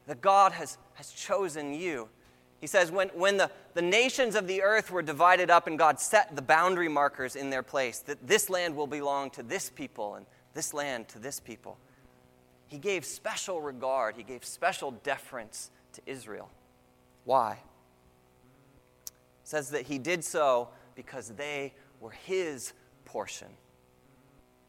that 0.08 0.22
God 0.22 0.54
has, 0.54 0.78
has 0.96 1.12
chosen 1.12 1.74
you. 1.74 2.10
He 2.60 2.68
says, 2.68 2.92
when, 2.92 3.10
when 3.10 3.38
the, 3.38 3.52
the 3.76 3.82
nations 3.82 4.34
of 4.36 4.48
the 4.48 4.64
earth 4.64 4.90
were 4.90 5.04
divided 5.04 5.52
up 5.52 5.68
and 5.68 5.78
God 5.78 6.00
set 6.00 6.36
the 6.36 6.42
boundary 6.42 6.90
markers 6.90 7.36
in 7.36 7.52
their 7.52 7.62
place, 7.62 8.00
that 8.00 8.26
this 8.26 8.50
land 8.50 8.76
will 8.76 8.88
belong 8.88 9.30
to 9.32 9.44
this 9.44 9.70
people 9.70 10.16
and 10.16 10.26
this 10.56 10.74
land 10.74 11.08
to 11.10 11.20
this 11.20 11.40
people, 11.40 11.78
he 12.66 12.80
gave 12.80 13.06
special 13.06 13.62
regard, 13.62 14.16
he 14.16 14.24
gave 14.24 14.44
special 14.44 14.92
deference 14.92 15.70
to 15.94 16.02
Israel. 16.06 16.50
Why? 17.26 17.60
Says 19.44 19.70
that 19.70 19.84
he 19.84 20.00
did 20.00 20.24
so 20.24 20.70
because 20.96 21.30
they 21.30 21.74
were 22.00 22.12
his 22.12 22.74
portion, 23.06 23.48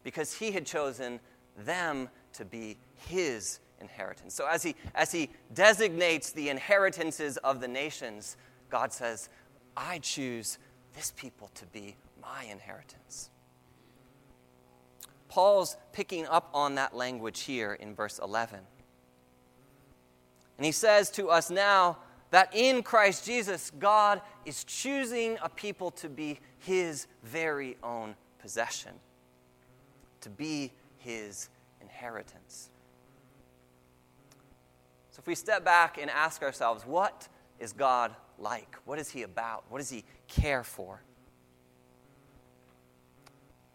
because 0.04 0.34
he 0.34 0.52
had 0.52 0.66
chosen 0.66 1.20
them 1.56 2.08
to 2.34 2.44
be 2.44 2.76
his 2.94 3.60
inheritance. 3.80 4.34
So 4.34 4.46
as 4.46 4.62
he, 4.62 4.74
as 4.94 5.12
he 5.12 5.30
designates 5.52 6.32
the 6.32 6.48
inheritances 6.48 7.36
of 7.38 7.60
the 7.60 7.68
nations, 7.68 8.36
God 8.70 8.92
says, 8.92 9.28
I 9.76 9.98
choose 9.98 10.58
this 10.94 11.12
people 11.16 11.50
to 11.54 11.66
be 11.66 11.96
my 12.20 12.44
inheritance. 12.44 13.30
Paul's 15.28 15.76
picking 15.92 16.26
up 16.26 16.50
on 16.54 16.74
that 16.76 16.96
language 16.96 17.42
here 17.42 17.74
in 17.74 17.94
verse 17.94 18.18
11. 18.18 18.60
And 20.56 20.66
he 20.66 20.72
says 20.72 21.10
to 21.12 21.28
us 21.28 21.50
now 21.50 21.98
that 22.30 22.54
in 22.54 22.82
Christ 22.82 23.24
Jesus, 23.24 23.70
God 23.78 24.20
is 24.44 24.64
choosing 24.64 25.38
a 25.42 25.48
people 25.48 25.90
to 25.92 26.08
be 26.08 26.40
his 26.58 27.06
very 27.22 27.76
own 27.82 28.16
possession, 28.40 28.92
to 30.22 30.30
be 30.30 30.72
his 30.96 31.48
inheritance. 31.80 32.70
So 35.18 35.22
if 35.22 35.26
we 35.26 35.34
step 35.34 35.64
back 35.64 35.98
and 35.98 36.08
ask 36.08 36.44
ourselves, 36.44 36.86
what 36.86 37.26
is 37.58 37.72
God 37.72 38.14
like? 38.38 38.76
What 38.84 39.00
is 39.00 39.10
He 39.10 39.24
about? 39.24 39.64
What 39.68 39.78
does 39.78 39.90
He 39.90 40.04
care 40.28 40.62
for? 40.62 41.02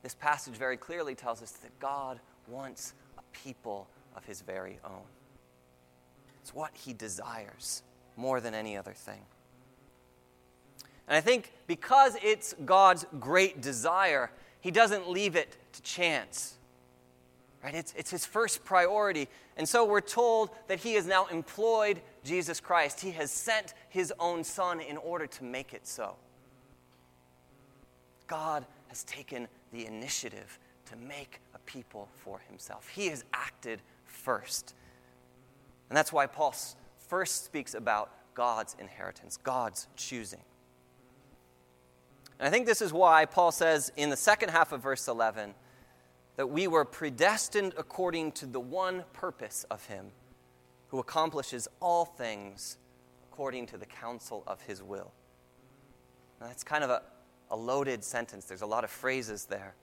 This 0.04 0.16
passage 0.16 0.54
very 0.54 0.78
clearly 0.78 1.16
tells 1.16 1.44
us 1.44 1.52
that 1.52 1.78
God 1.82 2.22
wants 2.48 2.94
a 3.18 3.22
people 3.34 3.90
of 4.16 4.24
His 4.24 4.40
very 4.40 4.80
own. 4.86 5.04
It's 6.42 6.56
what 6.56 6.72
He 6.76 6.94
desires 6.94 7.84
more 8.16 8.40
than 8.40 8.54
any 8.54 8.78
other 8.78 8.94
thing. 8.94 9.26
And 11.10 11.18
I 11.18 11.20
think 11.20 11.52
because 11.68 12.16
it's 12.24 12.56
God's 12.64 13.06
great 13.20 13.60
desire, 13.60 14.32
He 14.62 14.72
doesn't 14.72 15.10
leave 15.10 15.36
it 15.36 15.58
to 15.74 15.82
chance. 15.82 16.56
Right? 17.63 17.75
It's, 17.75 17.93
it's 17.96 18.12
his 18.12 18.25
first 18.25 18.65
priority. 18.65 19.29
And 19.55 19.67
so 19.67 19.86
we're 19.86 20.01
told 20.01 20.50
that 20.67 20.79
he 20.79 20.96
has 20.96 21.08
now 21.08 21.27
employed 21.27 22.01
Jesus 22.24 22.60
Christ. 22.60 23.00
He 23.00 23.12
has 23.12 23.32
sent 23.32 23.74
his 23.89 24.12
own 24.20 24.43
son 24.43 24.82
in 24.82 24.98
order 24.98 25.27
to 25.27 25.43
make 25.46 25.74
it 25.74 25.88
so. 25.88 26.17
God 28.27 28.65
has 28.88 29.03
taken 29.05 29.48
the 29.72 29.86
initiative 29.86 30.60
to 30.88 30.98
make 30.98 31.39
a 31.55 31.60
people 31.60 32.10
for 32.17 32.39
himself. 32.50 32.89
He 32.89 33.08
has 33.08 33.24
acted 33.34 33.82
first. 34.03 34.75
And 35.89 35.96
that's 35.96 36.12
why 36.12 36.27
Paul 36.27 36.53
first 37.08 37.46
speaks 37.46 37.74
about 37.74 38.12
God's 38.34 38.75
inheritance, 38.79 39.38
God's 39.38 39.88
choosing. 39.96 40.41
And 42.39 42.48
I 42.48 42.51
think 42.51 42.65
this 42.65 42.82
is 42.82 42.91
why 42.91 43.25
Paul 43.25 43.51
says 43.51 43.91
in 43.96 44.10
the 44.10 44.17
second 44.17 44.50
half 44.50 44.72
of 44.72 44.82
verse 44.82 45.08
11 45.08 45.53
that 46.36 46.48
we 46.48 46.68
were 46.68 46.86
predestined 46.86 47.74
according 47.78 48.32
to 48.34 48.46
the 48.46 48.60
one 48.60 49.04
purpose 49.13 49.66
of 49.70 49.86
Him 49.86 50.08
who 50.88 51.00
accomplishes 51.00 51.68
all 51.80 52.06
things 52.06 52.78
according 53.32 53.68
to 53.68 53.78
the 53.78 53.86
counsel 53.86 54.44
of 54.48 54.62
His 54.62 54.82
will. 54.82 55.12
Now, 56.40 56.48
that's 56.48 56.63
kind 56.63 56.84
of 56.84 56.90
a, 56.90 57.02
a 57.52 57.56
loaded 57.56 58.04
sentence, 58.04 58.46
there's 58.46 58.62
a 58.62 58.68
lot 58.68 58.84
of 58.84 58.90
phrases 58.90 59.46
there. 59.46 59.75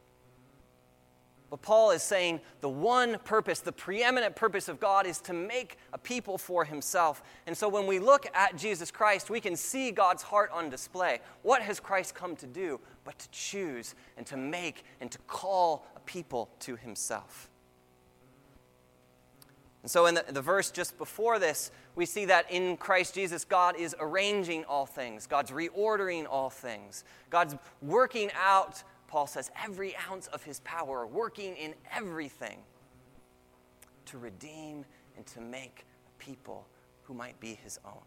But 1.51 1.63
Paul 1.63 1.91
is 1.91 2.05
saying 2.05 2.41
the 2.61 2.69
one 2.69 3.19
purpose, 3.25 3.59
the 3.59 3.73
preeminent 3.73 4.37
purpose 4.37 4.69
of 4.69 4.79
God 4.79 5.05
is 5.05 5.21
to 5.23 5.33
make 5.33 5.79
a 5.93 5.99
people 5.99 6.39
for 6.39 6.65
himself. 6.65 7.25
And 7.49 7.57
so 7.57 7.69
when 7.69 7.89
we 7.89 7.99
look 7.99 8.27
at 8.33 8.57
Jesus 8.57 8.93
Christ, 8.93 9.31
we 9.31 9.41
can 9.41 9.57
see 9.57 9.91
God's 9.91 10.23
heart 10.23 10.53
on 10.53 10.71
display. 10.71 11.19
What 11.43 11.61
has 11.63 11.81
Christ 11.81 12.15
come 12.15 12.37
to 12.37 12.47
do 12.47 12.79
but 13.11 13.19
to 13.19 13.29
choose 13.31 13.97
and 14.17 14.25
to 14.27 14.37
make 14.37 14.85
and 15.01 15.11
to 15.11 15.19
call 15.27 15.85
a 15.97 16.01
people 16.01 16.49
to 16.61 16.77
himself? 16.77 17.51
And 19.83 19.91
so 19.91 20.07
in 20.07 20.15
the, 20.15 20.25
the 20.29 20.43
verse 20.43 20.71
just 20.71 20.97
before 20.99 21.41
this, 21.41 21.73
we 21.97 22.07
see 22.07 22.27
that 22.27 22.49
in 22.51 22.77
Christ 22.77 23.15
Jesus, 23.15 23.45
God 23.45 23.77
is 23.77 23.97
arranging 23.99 24.65
all 24.67 24.87
things, 24.87 25.27
God's 25.27 25.51
reordering 25.51 26.27
all 26.31 26.51
things, 26.51 27.03
God's 27.31 27.57
working 27.83 28.31
out 28.39 28.85
Paul 29.11 29.27
says, 29.27 29.51
every 29.65 29.97
ounce 30.09 30.29
of 30.29 30.45
his 30.45 30.61
power 30.61 31.05
working 31.05 31.57
in 31.57 31.75
everything 31.93 32.59
to 34.07 34.19
redeem 34.19 34.85
and 35.17 35.27
to 35.27 35.41
make 35.41 35.85
a 36.07 36.23
people 36.23 36.69
who 37.03 37.15
might 37.15 37.39
be 37.41 37.59
his 37.61 37.81
own. 37.85 38.05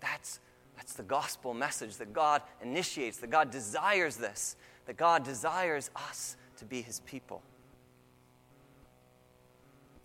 That's, 0.00 0.40
that's 0.76 0.94
the 0.94 1.02
gospel 1.02 1.54
message 1.54 1.96
that 1.96 2.12
God 2.12 2.42
initiates, 2.62 3.18
that 3.18 3.30
God 3.30 3.50
desires 3.50 4.16
this, 4.16 4.56
that 4.86 4.96
God 4.96 5.24
desires 5.24 5.90
us 5.94 6.36
to 6.56 6.64
be 6.64 6.82
his 6.82 7.00
people. 7.00 7.42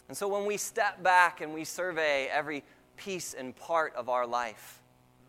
And 0.07 0.17
so 0.17 0.27
when 0.27 0.45
we 0.45 0.57
step 0.57 1.03
back 1.03 1.41
and 1.41 1.53
we 1.53 1.63
survey 1.63 2.27
every 2.31 2.63
piece 2.97 3.33
and 3.33 3.55
part 3.55 3.95
of 3.95 4.09
our 4.09 4.25
life, 4.25 4.81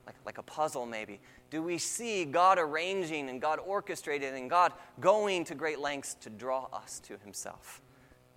like, 0.06 0.16
like 0.24 0.38
a 0.38 0.42
puzzle 0.42 0.86
maybe, 0.86 1.20
do 1.50 1.62
we 1.62 1.78
see 1.78 2.24
God 2.24 2.58
arranging 2.58 3.28
and 3.28 3.40
God 3.40 3.58
orchestrating 3.68 4.34
and 4.36 4.48
God 4.48 4.72
going 5.00 5.44
to 5.44 5.54
great 5.54 5.80
lengths 5.80 6.14
to 6.14 6.30
draw 6.30 6.68
us 6.72 7.00
to 7.00 7.18
Himself, 7.24 7.82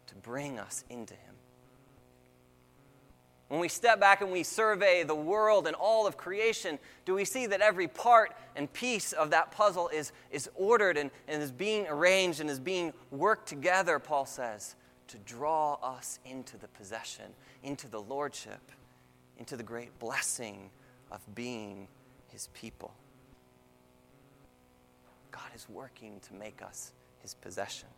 to 0.08 0.16
bring 0.16 0.60
us 0.60 0.84
into 0.90 1.14
Him? 1.14 1.33
When 3.54 3.62
we 3.62 3.68
step 3.68 4.00
back 4.00 4.22
and 4.22 4.32
we 4.32 4.42
survey 4.42 5.04
the 5.04 5.14
world 5.14 5.68
and 5.68 5.76
all 5.76 6.08
of 6.08 6.18
creation, 6.18 6.80
do 7.06 7.14
we 7.14 7.24
see 7.24 7.46
that 7.46 7.62
every 7.62 7.88
part 7.88 8.36
and 8.56 8.74
piece 8.74 9.14
of 9.14 9.30
that 9.30 9.52
puzzle 9.52 9.90
is, 9.90 10.12
is 10.32 10.50
ordered 10.56 10.98
and, 10.98 11.12
and 11.28 11.44
is 11.44 11.52
being 11.52 11.86
arranged 11.88 12.40
and 12.40 12.50
is 12.50 12.60
being 12.60 12.94
worked 13.12 13.48
together, 13.48 14.00
Paul 14.00 14.26
says, 14.26 14.76
to 15.10 15.20
draw 15.20 15.76
us 15.84 16.18
into 16.26 16.58
the 16.58 16.68
possession, 16.70 17.26
into 17.62 17.88
the 17.88 18.02
lordship, 18.02 18.72
into 19.38 19.56
the 19.56 19.62
great 19.62 20.00
blessing 20.00 20.72
of 21.12 21.22
being 21.36 21.88
his 22.30 22.48
people? 22.56 22.92
God 25.30 25.52
is 25.54 25.70
working 25.70 26.20
to 26.22 26.34
make 26.34 26.64
us 26.64 26.92
his 27.22 27.36
possession. 27.36 27.90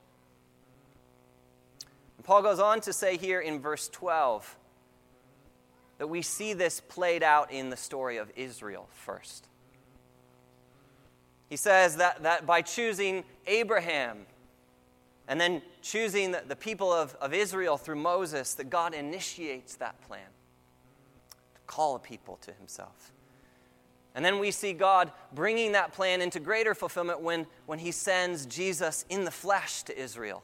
And 2.17 2.25
Paul 2.25 2.41
goes 2.41 2.59
on 2.59 2.81
to 2.81 2.91
say 2.91 3.15
here 3.15 3.39
in 3.39 3.61
verse 3.61 3.87
12, 3.87 4.57
that 5.97 6.07
we 6.07 6.21
see 6.21 6.53
this 6.53 6.79
played 6.79 7.23
out 7.23 7.51
in 7.51 7.69
the 7.69 7.77
story 7.77 8.17
of 8.17 8.31
Israel 8.35 8.87
first. 8.91 9.47
He 11.49 11.55
says 11.55 11.97
that, 11.97 12.23
that 12.23 12.45
by 12.45 12.61
choosing 12.61 13.23
Abraham 13.47 14.25
and 15.27 15.39
then 15.39 15.61
choosing 15.81 16.31
the, 16.31 16.43
the 16.47 16.55
people 16.55 16.91
of, 16.91 17.15
of 17.15 17.33
Israel 17.33 17.77
through 17.77 17.95
Moses, 17.95 18.53
that 18.55 18.69
God 18.69 18.93
initiates 18.93 19.75
that 19.75 19.99
plan 20.01 20.27
to 21.55 21.61
call 21.67 21.95
a 21.95 21.99
people 21.99 22.37
to 22.41 22.51
himself. 22.53 23.11
And 24.13 24.23
then 24.23 24.39
we 24.39 24.51
see 24.51 24.73
God 24.73 25.11
bringing 25.33 25.73
that 25.73 25.91
plan 25.91 26.21
into 26.21 26.39
greater 26.39 26.73
fulfillment 26.73 27.19
when, 27.21 27.47
when 27.65 27.79
he 27.79 27.91
sends 27.91 28.45
Jesus 28.45 29.03
in 29.09 29.25
the 29.25 29.31
flesh 29.31 29.83
to 29.83 29.99
Israel. 29.99 30.41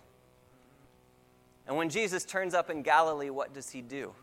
And 1.67 1.77
when 1.77 1.89
Jesus 1.89 2.25
turns 2.25 2.53
up 2.53 2.69
in 2.69 2.81
Galilee, 2.81 3.29
what 3.29 3.53
does 3.53 3.69
he 3.69 3.81
do? 3.81 4.13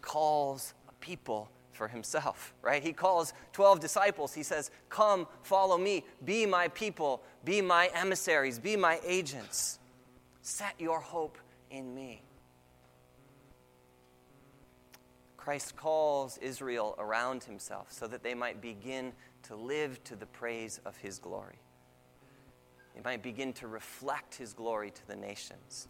Calls 0.00 0.74
people 1.00 1.50
for 1.72 1.88
himself, 1.88 2.52
right? 2.62 2.82
He 2.82 2.92
calls 2.92 3.32
12 3.52 3.80
disciples. 3.80 4.34
He 4.34 4.42
says, 4.42 4.70
Come, 4.88 5.26
follow 5.42 5.78
me, 5.78 6.04
be 6.24 6.44
my 6.46 6.68
people, 6.68 7.22
be 7.44 7.62
my 7.62 7.90
emissaries, 7.94 8.58
be 8.58 8.76
my 8.76 9.00
agents. 9.04 9.78
Set 10.42 10.74
your 10.78 11.00
hope 11.00 11.38
in 11.70 11.94
me. 11.94 12.22
Christ 15.36 15.74
calls 15.74 16.36
Israel 16.38 16.94
around 16.98 17.44
himself 17.44 17.90
so 17.90 18.06
that 18.06 18.22
they 18.22 18.34
might 18.34 18.60
begin 18.60 19.12
to 19.44 19.56
live 19.56 20.04
to 20.04 20.14
the 20.14 20.26
praise 20.26 20.80
of 20.84 20.98
his 20.98 21.18
glory. 21.18 21.58
They 22.94 23.00
might 23.02 23.22
begin 23.22 23.54
to 23.54 23.66
reflect 23.66 24.34
his 24.34 24.52
glory 24.52 24.90
to 24.90 25.06
the 25.06 25.16
nations. 25.16 25.88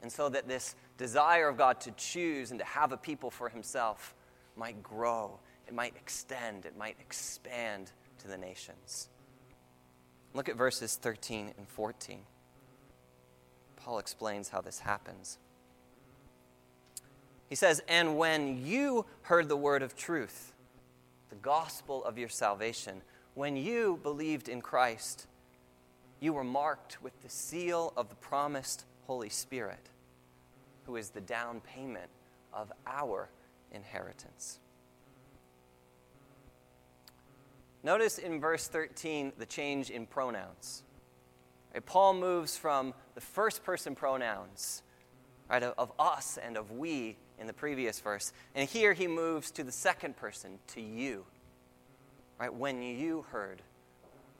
And 0.00 0.12
so 0.12 0.28
that 0.28 0.46
this 0.46 0.76
desire 0.96 1.48
of 1.48 1.56
God 1.56 1.80
to 1.80 1.90
choose 1.92 2.50
and 2.50 2.60
to 2.60 2.66
have 2.66 2.92
a 2.92 2.96
people 2.96 3.30
for 3.30 3.48
himself 3.48 4.14
might 4.56 4.82
grow, 4.82 5.38
it 5.66 5.74
might 5.74 5.94
extend, 5.96 6.66
it 6.66 6.76
might 6.76 6.96
expand 7.00 7.92
to 8.18 8.28
the 8.28 8.36
nations. 8.36 9.08
Look 10.34 10.48
at 10.48 10.56
verses 10.56 10.96
13 10.96 11.52
and 11.56 11.68
14. 11.68 12.20
Paul 13.76 13.98
explains 13.98 14.48
how 14.48 14.60
this 14.60 14.80
happens. 14.80 15.38
He 17.48 17.54
says, 17.54 17.82
And 17.88 18.16
when 18.16 18.64
you 18.64 19.04
heard 19.22 19.48
the 19.48 19.56
word 19.56 19.82
of 19.82 19.96
truth, 19.96 20.54
the 21.28 21.36
gospel 21.36 22.04
of 22.04 22.16
your 22.16 22.28
salvation, 22.28 23.02
when 23.34 23.56
you 23.56 23.98
believed 24.02 24.48
in 24.48 24.60
Christ, 24.60 25.26
you 26.20 26.32
were 26.32 26.44
marked 26.44 27.02
with 27.02 27.20
the 27.22 27.28
seal 27.28 27.92
of 27.96 28.08
the 28.08 28.14
promised 28.14 28.84
Holy 29.06 29.28
Spirit 29.28 29.90
who 30.86 30.96
is 30.96 31.10
the 31.10 31.20
down 31.20 31.60
payment 31.60 32.10
of 32.52 32.72
our 32.86 33.28
inheritance. 33.72 34.58
Notice 37.82 38.18
in 38.18 38.40
verse 38.40 38.68
13 38.68 39.32
the 39.38 39.46
change 39.46 39.90
in 39.90 40.06
pronouns. 40.06 40.82
Right, 41.74 41.84
Paul 41.84 42.14
moves 42.14 42.56
from 42.56 42.94
the 43.14 43.20
first 43.20 43.64
person 43.64 43.94
pronouns 43.94 44.82
right, 45.50 45.62
of, 45.62 45.74
of 45.78 45.92
us 45.98 46.38
and 46.42 46.56
of 46.56 46.70
we 46.70 47.16
in 47.38 47.46
the 47.46 47.52
previous 47.52 47.98
verse, 47.98 48.32
and 48.54 48.68
here 48.68 48.92
he 48.92 49.08
moves 49.08 49.50
to 49.52 49.64
the 49.64 49.72
second 49.72 50.16
person, 50.16 50.58
to 50.68 50.80
you. 50.80 51.24
Right, 52.38 52.52
when 52.52 52.82
you 52.82 53.24
heard, 53.30 53.62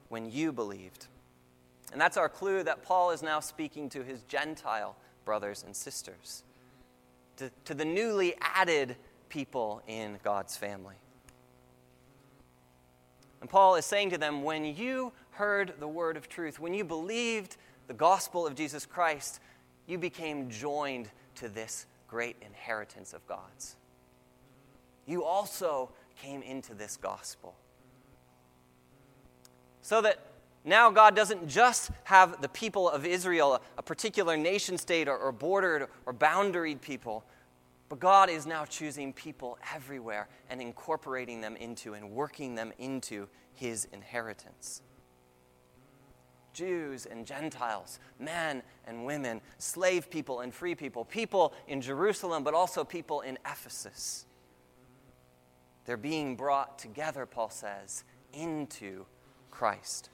when 0.08 0.30
you 0.30 0.52
believed. 0.52 1.06
And 1.92 2.00
that's 2.00 2.16
our 2.16 2.28
clue 2.28 2.62
that 2.62 2.84
Paul 2.84 3.10
is 3.10 3.22
now 3.22 3.40
speaking 3.40 3.88
to 3.90 4.02
his 4.02 4.22
Gentile 4.22 4.96
brothers 5.24 5.62
and 5.64 5.74
sisters, 5.74 6.42
to, 7.36 7.50
to 7.64 7.74
the 7.74 7.84
newly 7.84 8.34
added 8.40 8.96
people 9.28 9.82
in 9.86 10.18
God's 10.22 10.56
family. 10.56 10.96
And 13.40 13.50
Paul 13.50 13.74
is 13.74 13.84
saying 13.84 14.10
to 14.10 14.18
them, 14.18 14.44
when 14.44 14.64
you 14.64 15.12
heard 15.32 15.74
the 15.80 15.88
word 15.88 16.16
of 16.16 16.28
truth, 16.28 16.60
when 16.60 16.74
you 16.74 16.84
believed 16.84 17.56
the 17.88 17.94
gospel 17.94 18.46
of 18.46 18.54
Jesus 18.54 18.86
Christ, 18.86 19.40
you 19.86 19.98
became 19.98 20.48
joined 20.48 21.08
to 21.36 21.48
this 21.48 21.86
great 22.06 22.36
inheritance 22.40 23.12
of 23.12 23.26
God's. 23.26 23.76
You 25.06 25.24
also 25.24 25.90
came 26.20 26.42
into 26.42 26.74
this 26.74 26.96
gospel. 26.96 27.54
So 29.80 30.00
that 30.02 30.18
now, 30.64 30.90
God 30.90 31.16
doesn't 31.16 31.48
just 31.48 31.90
have 32.04 32.40
the 32.40 32.48
people 32.48 32.88
of 32.88 33.04
Israel, 33.04 33.60
a 33.76 33.82
particular 33.82 34.36
nation 34.36 34.78
state 34.78 35.08
or, 35.08 35.16
or 35.16 35.32
bordered 35.32 35.88
or 36.06 36.14
boundaried 36.14 36.80
people, 36.80 37.24
but 37.88 37.98
God 37.98 38.30
is 38.30 38.46
now 38.46 38.64
choosing 38.64 39.12
people 39.12 39.58
everywhere 39.74 40.28
and 40.48 40.60
incorporating 40.60 41.40
them 41.40 41.56
into 41.56 41.94
and 41.94 42.12
working 42.12 42.54
them 42.54 42.72
into 42.78 43.28
his 43.54 43.88
inheritance. 43.92 44.82
Jews 46.52 47.06
and 47.06 47.26
Gentiles, 47.26 47.98
men 48.20 48.62
and 48.86 49.04
women, 49.04 49.40
slave 49.58 50.10
people 50.10 50.40
and 50.40 50.54
free 50.54 50.74
people, 50.74 51.04
people 51.04 51.54
in 51.66 51.80
Jerusalem, 51.80 52.44
but 52.44 52.54
also 52.54 52.84
people 52.84 53.22
in 53.22 53.36
Ephesus. 53.44 54.26
They're 55.86 55.96
being 55.96 56.36
brought 56.36 56.78
together, 56.78 57.26
Paul 57.26 57.50
says, 57.50 58.04
into 58.32 59.06
Christ. 59.50 60.10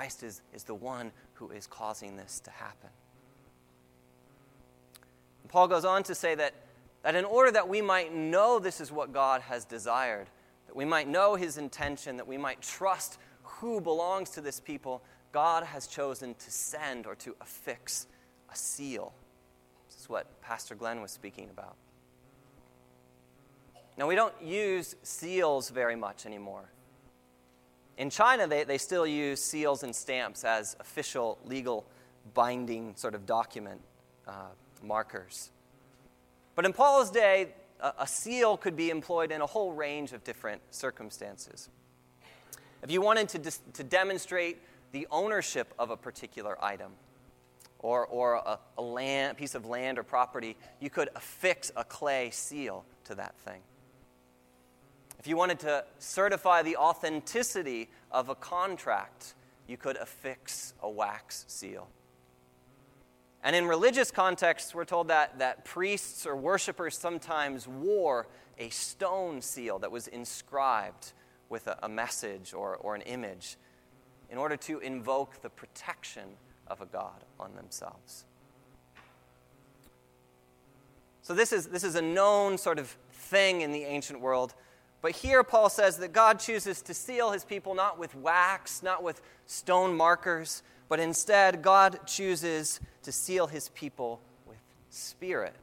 Christ 0.00 0.22
is, 0.22 0.40
is 0.54 0.64
the 0.64 0.74
one 0.74 1.12
who 1.34 1.50
is 1.50 1.66
causing 1.66 2.16
this 2.16 2.40
to 2.44 2.50
happen. 2.50 2.88
And 5.42 5.52
Paul 5.52 5.68
goes 5.68 5.84
on 5.84 6.04
to 6.04 6.14
say 6.14 6.34
that, 6.36 6.54
that 7.02 7.14
in 7.14 7.26
order 7.26 7.50
that 7.50 7.68
we 7.68 7.82
might 7.82 8.10
know 8.10 8.58
this 8.58 8.80
is 8.80 8.90
what 8.90 9.12
God 9.12 9.42
has 9.42 9.66
desired, 9.66 10.28
that 10.68 10.74
we 10.74 10.86
might 10.86 11.06
know 11.06 11.34
his 11.34 11.58
intention, 11.58 12.16
that 12.16 12.26
we 12.26 12.38
might 12.38 12.62
trust 12.62 13.18
who 13.42 13.78
belongs 13.78 14.30
to 14.30 14.40
this 14.40 14.58
people, 14.58 15.02
God 15.32 15.64
has 15.64 15.86
chosen 15.86 16.34
to 16.34 16.50
send 16.50 17.06
or 17.06 17.14
to 17.16 17.36
affix 17.42 18.06
a 18.50 18.56
seal. 18.56 19.12
This 19.90 20.00
is 20.00 20.08
what 20.08 20.40
Pastor 20.40 20.74
Glenn 20.74 21.02
was 21.02 21.10
speaking 21.10 21.50
about. 21.50 21.76
Now, 23.98 24.06
we 24.06 24.14
don't 24.14 24.40
use 24.42 24.96
seals 25.02 25.68
very 25.68 25.94
much 25.94 26.24
anymore. 26.24 26.70
In 28.00 28.08
China, 28.08 28.46
they, 28.46 28.64
they 28.64 28.78
still 28.78 29.06
use 29.06 29.42
seals 29.42 29.82
and 29.82 29.94
stamps 29.94 30.42
as 30.42 30.74
official, 30.80 31.36
legal, 31.44 31.84
binding 32.32 32.96
sort 32.96 33.14
of 33.14 33.26
document 33.26 33.78
uh, 34.26 34.46
markers. 34.82 35.50
But 36.54 36.64
in 36.64 36.72
Paul's 36.72 37.10
day, 37.10 37.48
a, 37.78 37.92
a 37.98 38.06
seal 38.06 38.56
could 38.56 38.74
be 38.74 38.88
employed 38.88 39.30
in 39.30 39.42
a 39.42 39.46
whole 39.46 39.74
range 39.74 40.14
of 40.14 40.24
different 40.24 40.62
circumstances. 40.70 41.68
If 42.82 42.90
you 42.90 43.02
wanted 43.02 43.28
to, 43.28 43.38
dis- 43.38 43.60
to 43.74 43.84
demonstrate 43.84 44.56
the 44.92 45.06
ownership 45.10 45.74
of 45.78 45.90
a 45.90 45.96
particular 45.96 46.56
item, 46.64 46.92
or, 47.80 48.06
or 48.06 48.36
a, 48.36 48.58
a 48.78 48.82
land, 48.82 49.36
piece 49.36 49.54
of 49.54 49.66
land 49.66 49.98
or 49.98 50.04
property, 50.04 50.56
you 50.80 50.88
could 50.88 51.10
affix 51.14 51.70
a 51.76 51.84
clay 51.84 52.30
seal 52.30 52.86
to 53.04 53.14
that 53.16 53.36
thing. 53.40 53.60
If 55.20 55.26
you 55.26 55.36
wanted 55.36 55.58
to 55.60 55.84
certify 55.98 56.62
the 56.62 56.78
authenticity 56.78 57.90
of 58.10 58.30
a 58.30 58.34
contract, 58.34 59.34
you 59.68 59.76
could 59.76 59.98
affix 59.98 60.72
a 60.82 60.88
wax 60.88 61.44
seal. 61.46 61.88
And 63.44 63.54
in 63.54 63.66
religious 63.66 64.10
contexts, 64.10 64.74
we're 64.74 64.86
told 64.86 65.08
that, 65.08 65.38
that 65.38 65.66
priests 65.66 66.24
or 66.24 66.34
worshippers 66.34 66.96
sometimes 66.96 67.68
wore 67.68 68.28
a 68.58 68.70
stone 68.70 69.42
seal 69.42 69.78
that 69.80 69.92
was 69.92 70.08
inscribed 70.08 71.12
with 71.50 71.66
a, 71.66 71.78
a 71.82 71.88
message 71.88 72.54
or, 72.54 72.76
or 72.76 72.94
an 72.94 73.02
image 73.02 73.58
in 74.30 74.38
order 74.38 74.56
to 74.56 74.78
invoke 74.78 75.42
the 75.42 75.50
protection 75.50 76.30
of 76.66 76.80
a 76.80 76.86
God 76.86 77.24
on 77.38 77.54
themselves. 77.56 78.24
So, 81.20 81.34
this 81.34 81.52
is, 81.52 81.66
this 81.66 81.84
is 81.84 81.94
a 81.94 82.02
known 82.02 82.56
sort 82.56 82.78
of 82.78 82.96
thing 83.12 83.60
in 83.60 83.70
the 83.70 83.84
ancient 83.84 84.22
world. 84.22 84.54
But 85.02 85.12
here, 85.12 85.42
Paul 85.42 85.70
says 85.70 85.98
that 85.98 86.12
God 86.12 86.40
chooses 86.40 86.82
to 86.82 86.94
seal 86.94 87.30
his 87.30 87.44
people 87.44 87.74
not 87.74 87.98
with 87.98 88.14
wax, 88.14 88.82
not 88.82 89.02
with 89.02 89.22
stone 89.46 89.96
markers, 89.96 90.62
but 90.88 91.00
instead, 91.00 91.62
God 91.62 92.00
chooses 92.06 92.80
to 93.04 93.12
seal 93.12 93.46
his 93.46 93.70
people 93.70 94.20
with 94.46 94.58
spirit. 94.90 95.54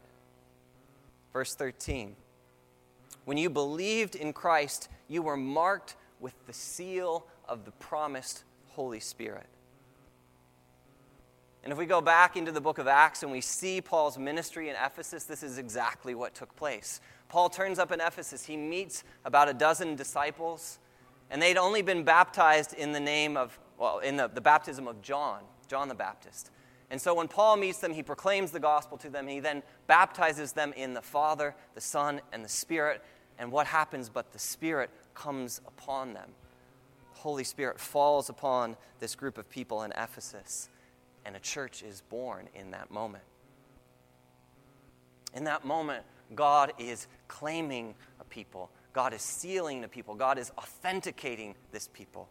Verse 1.34 1.54
13 1.54 2.16
When 3.26 3.38
you 3.38 3.50
believed 3.50 4.16
in 4.16 4.34
Christ, 4.34 4.90
you 5.08 5.22
were 5.22 5.38
marked 5.38 5.96
with 6.20 6.34
the 6.48 6.54
seal 6.54 7.28
of 7.48 7.66
the 7.66 7.72
promised 7.72 8.44
Holy 8.70 9.00
Spirit. 9.00 9.46
And 11.64 11.74
if 11.74 11.78
we 11.78 11.86
go 11.86 12.00
back 12.00 12.38
into 12.38 12.54
the 12.54 12.62
book 12.62 12.78
of 12.78 12.88
Acts 12.88 13.24
and 13.24 13.32
we 13.32 13.42
see 13.42 13.82
Paul's 13.82 14.18
ministry 14.18 14.70
in 14.70 14.76
Ephesus, 14.82 15.26
this 15.26 15.44
is 15.44 15.58
exactly 15.58 16.16
what 16.16 16.34
took 16.34 16.56
place. 16.56 17.02
Paul 17.30 17.50
turns 17.50 17.80
up 17.80 17.92
in 17.92 18.00
Ephesus. 18.00 18.46
He 18.46 18.58
meets 18.58 19.04
about 19.26 19.50
a 19.50 19.54
dozen 19.54 19.96
disciples, 19.96 20.80
and 21.30 21.42
they'd 21.42 21.58
only 21.58 21.82
been 21.82 22.04
baptized 22.04 22.74
in 22.74 22.94
the 22.94 23.00
name 23.00 23.36
of, 23.36 23.60
well, 23.78 24.00
in 24.00 24.18
the, 24.18 24.28
the 24.28 24.42
baptism 24.42 24.88
of 24.88 25.02
John, 25.02 25.42
John 25.68 25.90
the 25.90 25.96
Baptist. 25.96 26.52
And 26.90 27.02
so 27.02 27.14
when 27.14 27.28
Paul 27.28 27.58
meets 27.58 27.80
them, 27.80 27.94
he 27.94 28.02
proclaims 28.02 28.52
the 28.52 28.60
gospel 28.60 28.98
to 29.00 29.10
them. 29.10 29.28
He 29.28 29.42
then 29.42 29.62
baptizes 29.88 30.54
them 30.54 30.72
in 30.74 30.94
the 30.94 31.02
Father, 31.02 31.54
the 31.76 31.82
Son, 31.82 32.22
and 32.32 32.46
the 32.46 32.50
Spirit. 32.50 33.04
And 33.38 33.52
what 33.52 33.68
happens 33.68 34.10
but 34.10 34.32
the 34.32 34.40
Spirit 34.40 34.90
comes 35.14 35.60
upon 35.68 36.14
them? 36.14 36.30
The 37.14 37.20
Holy 37.20 37.44
Spirit 37.44 37.80
falls 37.80 38.30
upon 38.30 38.78
this 39.00 39.16
group 39.16 39.38
of 39.38 39.50
people 39.50 39.84
in 39.84 39.92
Ephesus, 39.92 40.70
and 41.26 41.36
a 41.36 41.40
church 41.40 41.84
is 41.84 42.02
born 42.02 42.48
in 42.56 42.72
that 42.72 42.90
moment. 42.90 43.24
In 45.34 45.44
that 45.44 45.66
moment, 45.66 46.06
God 46.36 46.74
is 46.78 47.08
claiming 47.28 47.96
a 48.20 48.24
people. 48.24 48.70
God 48.94 49.14
is 49.14 49.22
sealing 49.22 49.84
a 49.84 49.88
people. 49.88 50.16
God 50.16 50.38
is 50.38 50.52
authenticating 50.58 51.56
this 51.72 51.88
people. 51.94 52.28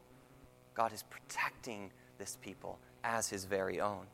God 0.74 0.92
is 0.92 1.04
protecting 1.04 1.90
this 2.18 2.37
people 2.42 2.78
as 3.04 3.28
his 3.28 3.44
very 3.44 3.80
own. 3.80 4.06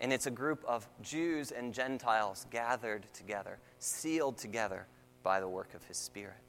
And 0.00 0.12
it's 0.12 0.26
a 0.26 0.30
group 0.30 0.64
of 0.66 0.88
Jews 1.02 1.50
and 1.50 1.74
Gentiles 1.74 2.46
gathered 2.50 3.04
together, 3.12 3.58
sealed 3.78 4.38
together 4.38 4.86
by 5.22 5.40
the 5.40 5.48
work 5.48 5.74
of 5.74 5.84
his 5.84 5.98
Spirit. 5.98 6.40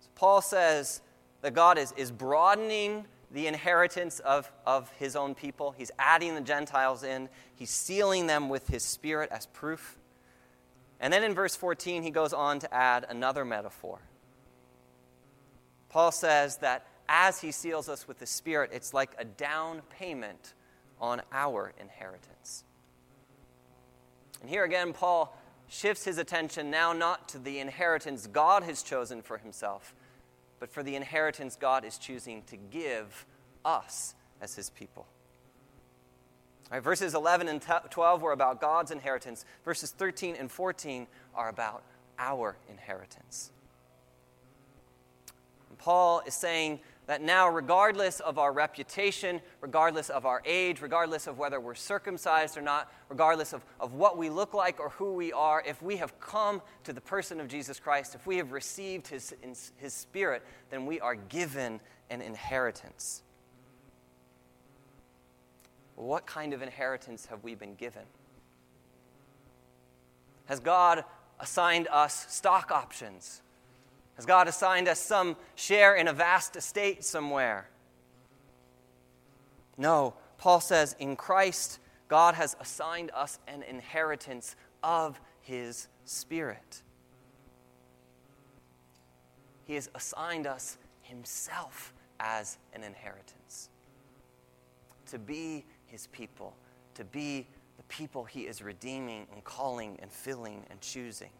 So 0.00 0.08
Paul 0.16 0.42
says 0.42 1.00
that 1.42 1.54
God 1.54 1.78
is, 1.78 1.92
is 1.96 2.10
broadening 2.10 3.06
the 3.30 3.46
inheritance 3.46 4.20
of, 4.20 4.50
of 4.64 4.90
his 4.92 5.16
own 5.16 5.34
people. 5.34 5.74
He's 5.76 5.90
adding 5.98 6.34
the 6.34 6.40
Gentiles 6.40 7.02
in, 7.02 7.28
he's 7.54 7.70
sealing 7.70 8.26
them 8.26 8.48
with 8.48 8.68
his 8.68 8.82
Spirit 8.82 9.30
as 9.32 9.46
proof. 9.46 9.98
And 11.00 11.12
then 11.12 11.22
in 11.22 11.34
verse 11.34 11.56
14, 11.56 12.02
he 12.02 12.10
goes 12.10 12.32
on 12.32 12.58
to 12.60 12.72
add 12.72 13.04
another 13.08 13.44
metaphor. 13.44 14.00
Paul 15.88 16.12
says 16.12 16.58
that 16.58 16.86
as 17.08 17.40
he 17.40 17.52
seals 17.52 17.88
us 17.88 18.08
with 18.08 18.18
the 18.18 18.26
Spirit, 18.26 18.70
it's 18.72 18.94
like 18.94 19.10
a 19.18 19.24
down 19.24 19.82
payment 19.90 20.54
on 21.00 21.22
our 21.32 21.72
inheritance. 21.80 22.64
And 24.40 24.50
here 24.50 24.64
again, 24.64 24.92
Paul 24.92 25.36
shifts 25.68 26.04
his 26.04 26.18
attention 26.18 26.70
now 26.70 26.92
not 26.92 27.28
to 27.30 27.38
the 27.38 27.58
inheritance 27.58 28.26
God 28.26 28.62
has 28.62 28.82
chosen 28.82 29.22
for 29.22 29.38
himself, 29.38 29.94
but 30.58 30.70
for 30.70 30.82
the 30.82 30.96
inheritance 30.96 31.56
God 31.56 31.84
is 31.84 31.98
choosing 31.98 32.42
to 32.44 32.56
give 32.56 33.26
us 33.64 34.14
as 34.40 34.54
his 34.54 34.70
people. 34.70 35.06
Verses 36.82 37.14
11 37.14 37.48
and 37.48 37.62
12 37.90 38.22
were 38.22 38.32
about 38.32 38.60
God's 38.60 38.90
inheritance. 38.90 39.44
Verses 39.64 39.90
13 39.92 40.34
and 40.36 40.50
14 40.50 41.06
are 41.34 41.48
about 41.48 41.84
our 42.18 42.56
inheritance. 42.68 43.52
And 45.68 45.78
Paul 45.78 46.22
is 46.26 46.34
saying 46.34 46.80
that 47.06 47.22
now, 47.22 47.48
regardless 47.48 48.18
of 48.18 48.36
our 48.36 48.52
reputation, 48.52 49.40
regardless 49.60 50.10
of 50.10 50.26
our 50.26 50.42
age, 50.44 50.80
regardless 50.80 51.28
of 51.28 51.38
whether 51.38 51.60
we're 51.60 51.74
circumcised 51.74 52.58
or 52.58 52.62
not, 52.62 52.92
regardless 53.08 53.52
of, 53.52 53.64
of 53.78 53.94
what 53.94 54.18
we 54.18 54.28
look 54.28 54.54
like 54.54 54.80
or 54.80 54.90
who 54.90 55.12
we 55.12 55.32
are, 55.32 55.62
if 55.64 55.80
we 55.80 55.96
have 55.96 56.18
come 56.18 56.60
to 56.82 56.92
the 56.92 57.00
person 57.00 57.38
of 57.40 57.46
Jesus 57.46 57.78
Christ, 57.78 58.16
if 58.16 58.26
we 58.26 58.38
have 58.38 58.50
received 58.50 59.06
his, 59.06 59.32
his 59.76 59.92
Spirit, 59.92 60.42
then 60.70 60.84
we 60.84 60.98
are 60.98 61.14
given 61.14 61.80
an 62.10 62.20
inheritance. 62.20 63.22
What 65.94 66.26
kind 66.26 66.52
of 66.52 66.60
inheritance 66.60 67.26
have 67.26 67.44
we 67.44 67.54
been 67.54 67.76
given? 67.76 68.02
Has 70.46 70.58
God 70.58 71.04
assigned 71.38 71.86
us 71.88 72.32
stock 72.32 72.72
options? 72.72 73.42
Has 74.16 74.24
God 74.24 74.48
assigned 74.48 74.88
us 74.88 74.98
some 74.98 75.36
share 75.54 75.94
in 75.94 76.08
a 76.08 76.12
vast 76.12 76.56
estate 76.56 77.04
somewhere? 77.04 77.68
No. 79.76 80.14
Paul 80.38 80.60
says 80.60 80.96
in 80.98 81.16
Christ, 81.16 81.78
God 82.08 82.34
has 82.34 82.56
assigned 82.60 83.10
us 83.14 83.38
an 83.46 83.62
inheritance 83.62 84.56
of 84.82 85.20
His 85.40 85.88
Spirit. 86.04 86.82
He 89.64 89.74
has 89.74 89.90
assigned 89.94 90.46
us 90.46 90.78
Himself 91.02 91.92
as 92.20 92.58
an 92.72 92.84
inheritance. 92.84 93.68
To 95.10 95.18
be 95.18 95.64
His 95.86 96.06
people, 96.08 96.54
to 96.94 97.04
be 97.04 97.46
the 97.76 97.82
people 97.84 98.24
He 98.24 98.42
is 98.42 98.62
redeeming 98.62 99.26
and 99.32 99.44
calling 99.44 99.98
and 100.00 100.10
filling 100.10 100.64
and 100.70 100.80
choosing. 100.80 101.30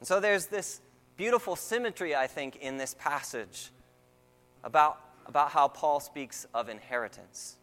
And 0.00 0.06
so 0.06 0.20
there's 0.20 0.46
this 0.46 0.80
beautiful 1.16 1.56
symmetry, 1.56 2.14
I 2.14 2.26
think, 2.26 2.56
in 2.56 2.76
this 2.76 2.94
passage 2.94 3.70
about, 4.62 5.00
about 5.26 5.50
how 5.50 5.68
Paul 5.68 6.00
speaks 6.00 6.46
of 6.54 6.68
inheritance. 6.68 7.56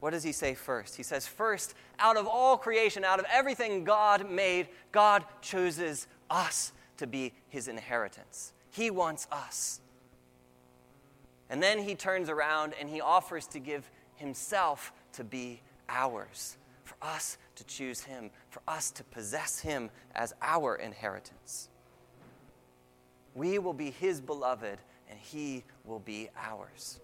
What 0.00 0.10
does 0.10 0.22
he 0.22 0.32
say 0.32 0.54
first? 0.54 0.96
He 0.96 1.02
says, 1.02 1.26
First, 1.26 1.74
out 1.98 2.16
of 2.16 2.26
all 2.26 2.56
creation, 2.56 3.04
out 3.04 3.18
of 3.18 3.26
everything 3.32 3.84
God 3.84 4.30
made, 4.30 4.68
God 4.92 5.24
chooses 5.42 6.06
us 6.30 6.72
to 6.98 7.06
be 7.06 7.32
his 7.48 7.68
inheritance. 7.68 8.52
He 8.70 8.90
wants 8.90 9.26
us. 9.32 9.80
And 11.50 11.62
then 11.62 11.78
he 11.78 11.94
turns 11.94 12.28
around 12.28 12.74
and 12.78 12.88
he 12.88 13.00
offers 13.00 13.46
to 13.48 13.58
give 13.58 13.90
himself 14.16 14.92
to 15.14 15.24
be 15.24 15.62
ours 15.88 16.56
us 17.02 17.38
to 17.56 17.64
choose 17.64 18.00
Him, 18.00 18.30
for 18.50 18.62
us 18.68 18.90
to 18.92 19.04
possess 19.04 19.60
Him 19.60 19.90
as 20.14 20.34
our 20.42 20.76
inheritance. 20.76 21.68
We 23.34 23.58
will 23.58 23.72
be 23.72 23.90
His 23.90 24.20
beloved, 24.20 24.78
and 25.08 25.18
He 25.18 25.64
will 25.84 26.00
be 26.00 26.28
ours. 26.36 27.00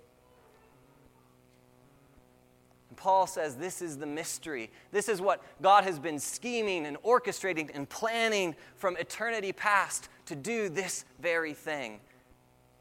And 2.95 2.97
Paul 2.97 3.27
says 3.27 3.57
this 3.57 3.83
is 3.83 3.99
the 3.99 4.07
mystery. 4.07 4.71
This 4.93 5.09
is 5.09 5.21
what 5.21 5.43
God 5.61 5.85
has 5.85 5.99
been 5.99 6.19
scheming 6.19 6.87
and 6.87 6.97
orchestrating 7.03 7.71
and 7.75 7.89
planning 7.89 8.55
from 8.77 8.97
eternity 8.97 9.53
past 9.53 10.09
to 10.27 10.37
do 10.37 10.69
this 10.69 11.05
very 11.21 11.55
thing. 11.55 12.01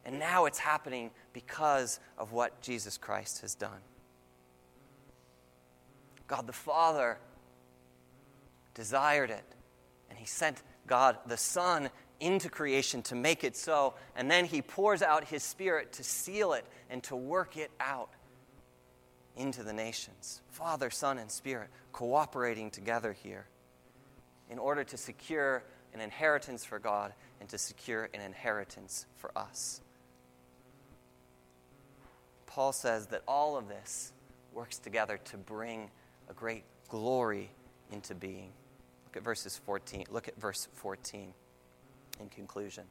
And 0.05 0.19
now 0.19 0.45
it's 0.45 0.59
happening 0.59 1.11
because 1.31 1.99
of 2.17 2.31
what 2.31 2.61
Jesus 2.61 2.97
Christ 2.97 3.41
has 3.41 3.55
done. 3.55 3.79
God 6.27 6.47
the 6.47 6.53
Father 6.53 7.17
desired 8.73 9.29
it, 9.29 9.43
and 10.09 10.17
He 10.17 10.25
sent 10.25 10.61
God 10.87 11.17
the 11.25 11.37
Son 11.37 11.89
into 12.19 12.49
creation 12.49 13.01
to 13.03 13.15
make 13.15 13.43
it 13.43 13.55
so, 13.55 13.93
and 14.15 14.29
then 14.31 14.45
He 14.45 14.61
pours 14.61 15.01
out 15.01 15.25
His 15.25 15.43
Spirit 15.43 15.93
to 15.93 16.03
seal 16.03 16.53
it 16.53 16.65
and 16.89 17.03
to 17.03 17.15
work 17.15 17.57
it 17.57 17.71
out 17.79 18.09
into 19.35 19.63
the 19.63 19.73
nations. 19.73 20.41
Father, 20.49 20.89
Son, 20.89 21.17
and 21.17 21.29
Spirit 21.29 21.69
cooperating 21.91 22.69
together 22.69 23.13
here 23.13 23.47
in 24.49 24.59
order 24.59 24.83
to 24.83 24.97
secure 24.97 25.63
an 25.93 26.01
inheritance 26.01 26.63
for 26.65 26.79
God 26.79 27.13
and 27.39 27.49
to 27.49 27.57
secure 27.57 28.09
an 28.13 28.21
inheritance 28.21 29.05
for 29.17 29.31
us. 29.35 29.81
Paul 32.45 32.71
says 32.71 33.07
that 33.07 33.23
all 33.27 33.57
of 33.57 33.67
this 33.67 34.13
works 34.53 34.77
together 34.77 35.19
to 35.25 35.37
bring 35.37 35.89
a 36.29 36.33
great 36.33 36.63
glory 36.89 37.49
into 37.91 38.15
being. 38.15 38.51
Look 39.05 39.17
at 39.17 39.23
verses 39.23 39.59
14. 39.65 40.05
Look 40.09 40.27
at 40.27 40.39
verse 40.39 40.67
14 40.73 41.33
in 42.19 42.29
conclusion. 42.29 42.85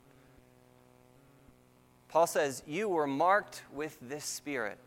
Paul 2.09 2.27
says, 2.27 2.63
You 2.67 2.89
were 2.89 3.07
marked 3.07 3.63
with 3.73 3.99
this 4.01 4.25
Spirit, 4.25 4.79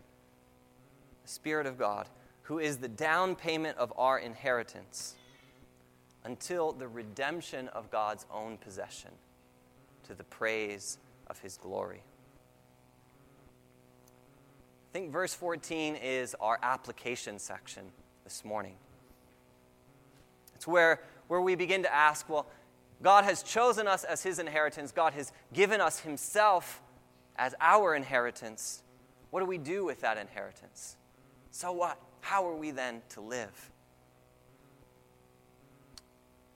the 1.23 1.29
Spirit 1.29 1.65
of 1.65 1.77
God, 1.77 2.07
who 2.43 2.59
is 2.59 2.77
the 2.77 2.87
down 2.87 3.35
payment 3.35 3.77
of 3.77 3.91
our 3.97 4.19
inheritance 4.19 5.15
until 6.23 6.71
the 6.71 6.87
redemption 6.87 7.67
of 7.69 7.89
God's 7.91 8.25
own 8.31 8.57
possession 8.57 9.11
to 10.07 10.13
the 10.13 10.23
praise 10.23 10.97
of 11.27 11.39
his 11.39 11.57
glory. 11.57 12.03
I 14.89 14.93
think 14.93 15.11
verse 15.11 15.33
14 15.33 15.95
is 15.95 16.35
our 16.39 16.59
application 16.61 17.39
section 17.39 17.85
this 18.25 18.43
morning. 18.43 18.75
It's 20.55 20.67
where, 20.67 20.99
where 21.29 21.39
we 21.39 21.55
begin 21.55 21.83
to 21.83 21.93
ask 21.93 22.27
well, 22.27 22.47
God 23.01 23.23
has 23.23 23.43
chosen 23.43 23.87
us 23.87 24.03
as 24.03 24.23
his 24.23 24.39
inheritance, 24.39 24.91
God 24.91 25.13
has 25.13 25.31
given 25.53 25.79
us 25.79 25.99
himself 25.99 26.81
as 27.37 27.55
our 27.61 27.95
inheritance. 27.95 28.81
What 29.29 29.39
do 29.41 29.45
we 29.45 29.57
do 29.57 29.85
with 29.85 30.01
that 30.01 30.17
inheritance? 30.17 30.97
So 31.51 31.71
what? 31.71 31.99
How 32.21 32.47
are 32.47 32.55
we 32.55 32.71
then 32.71 33.01
to 33.09 33.21
live? 33.21 33.69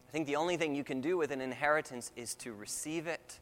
I 0.08 0.12
think 0.12 0.25
the 0.25 0.38
only 0.38 0.58
thing 0.58 0.73
you 0.73 0.84
can 0.84 1.01
do 1.01 1.17
with 1.17 1.29
an 1.29 1.39
inheritance 1.39 2.12
is 2.15 2.34
to 2.36 2.53
receive 2.53 3.05
it, 3.05 3.39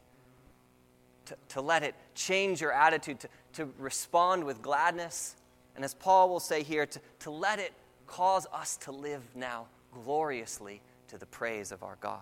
to, 1.26 1.36
to 1.50 1.60
let 1.62 1.82
it 1.82 1.94
change 2.14 2.60
your 2.60 2.72
attitude, 2.72 3.20
to, 3.20 3.28
to 3.54 3.72
respond 3.78 4.44
with 4.44 4.60
gladness, 4.60 5.36
and 5.76 5.84
as 5.84 5.94
Paul 5.94 6.28
will 6.28 6.40
say 6.40 6.62
here, 6.62 6.84
to, 6.84 7.00
to 7.20 7.30
let 7.30 7.58
it 7.58 7.72
cause 8.08 8.46
us 8.52 8.76
to 8.78 8.90
live 8.92 9.22
now 9.36 9.66
gloriously 9.92 10.80
to 11.08 11.18
the 11.18 11.26
praise 11.26 11.70
of 11.70 11.82
our 11.82 11.96
God. 12.00 12.20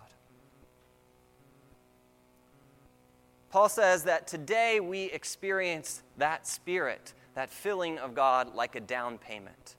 Paul 3.49 3.69
says 3.69 4.03
that 4.03 4.27
today 4.27 4.79
we 4.79 5.05
experience 5.05 6.03
that 6.17 6.45
spirit, 6.45 7.13
that 7.33 7.49
filling 7.49 7.97
of 7.97 8.13
God, 8.13 8.53
like 8.53 8.75
a 8.75 8.81
down 8.81 9.17
payment, 9.17 9.75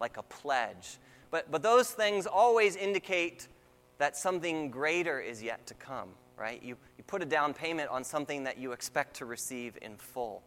like 0.00 0.16
a 0.16 0.22
pledge. 0.22 0.98
But, 1.30 1.50
but 1.50 1.62
those 1.62 1.90
things 1.90 2.26
always 2.26 2.76
indicate 2.76 3.48
that 3.98 4.16
something 4.16 4.70
greater 4.70 5.20
is 5.20 5.42
yet 5.42 5.66
to 5.66 5.74
come, 5.74 6.10
right? 6.38 6.62
You, 6.62 6.76
you 6.96 7.04
put 7.06 7.22
a 7.22 7.26
down 7.26 7.54
payment 7.54 7.90
on 7.90 8.04
something 8.04 8.44
that 8.44 8.58
you 8.58 8.72
expect 8.72 9.16
to 9.16 9.24
receive 9.24 9.76
in 9.82 9.96
full. 9.96 10.42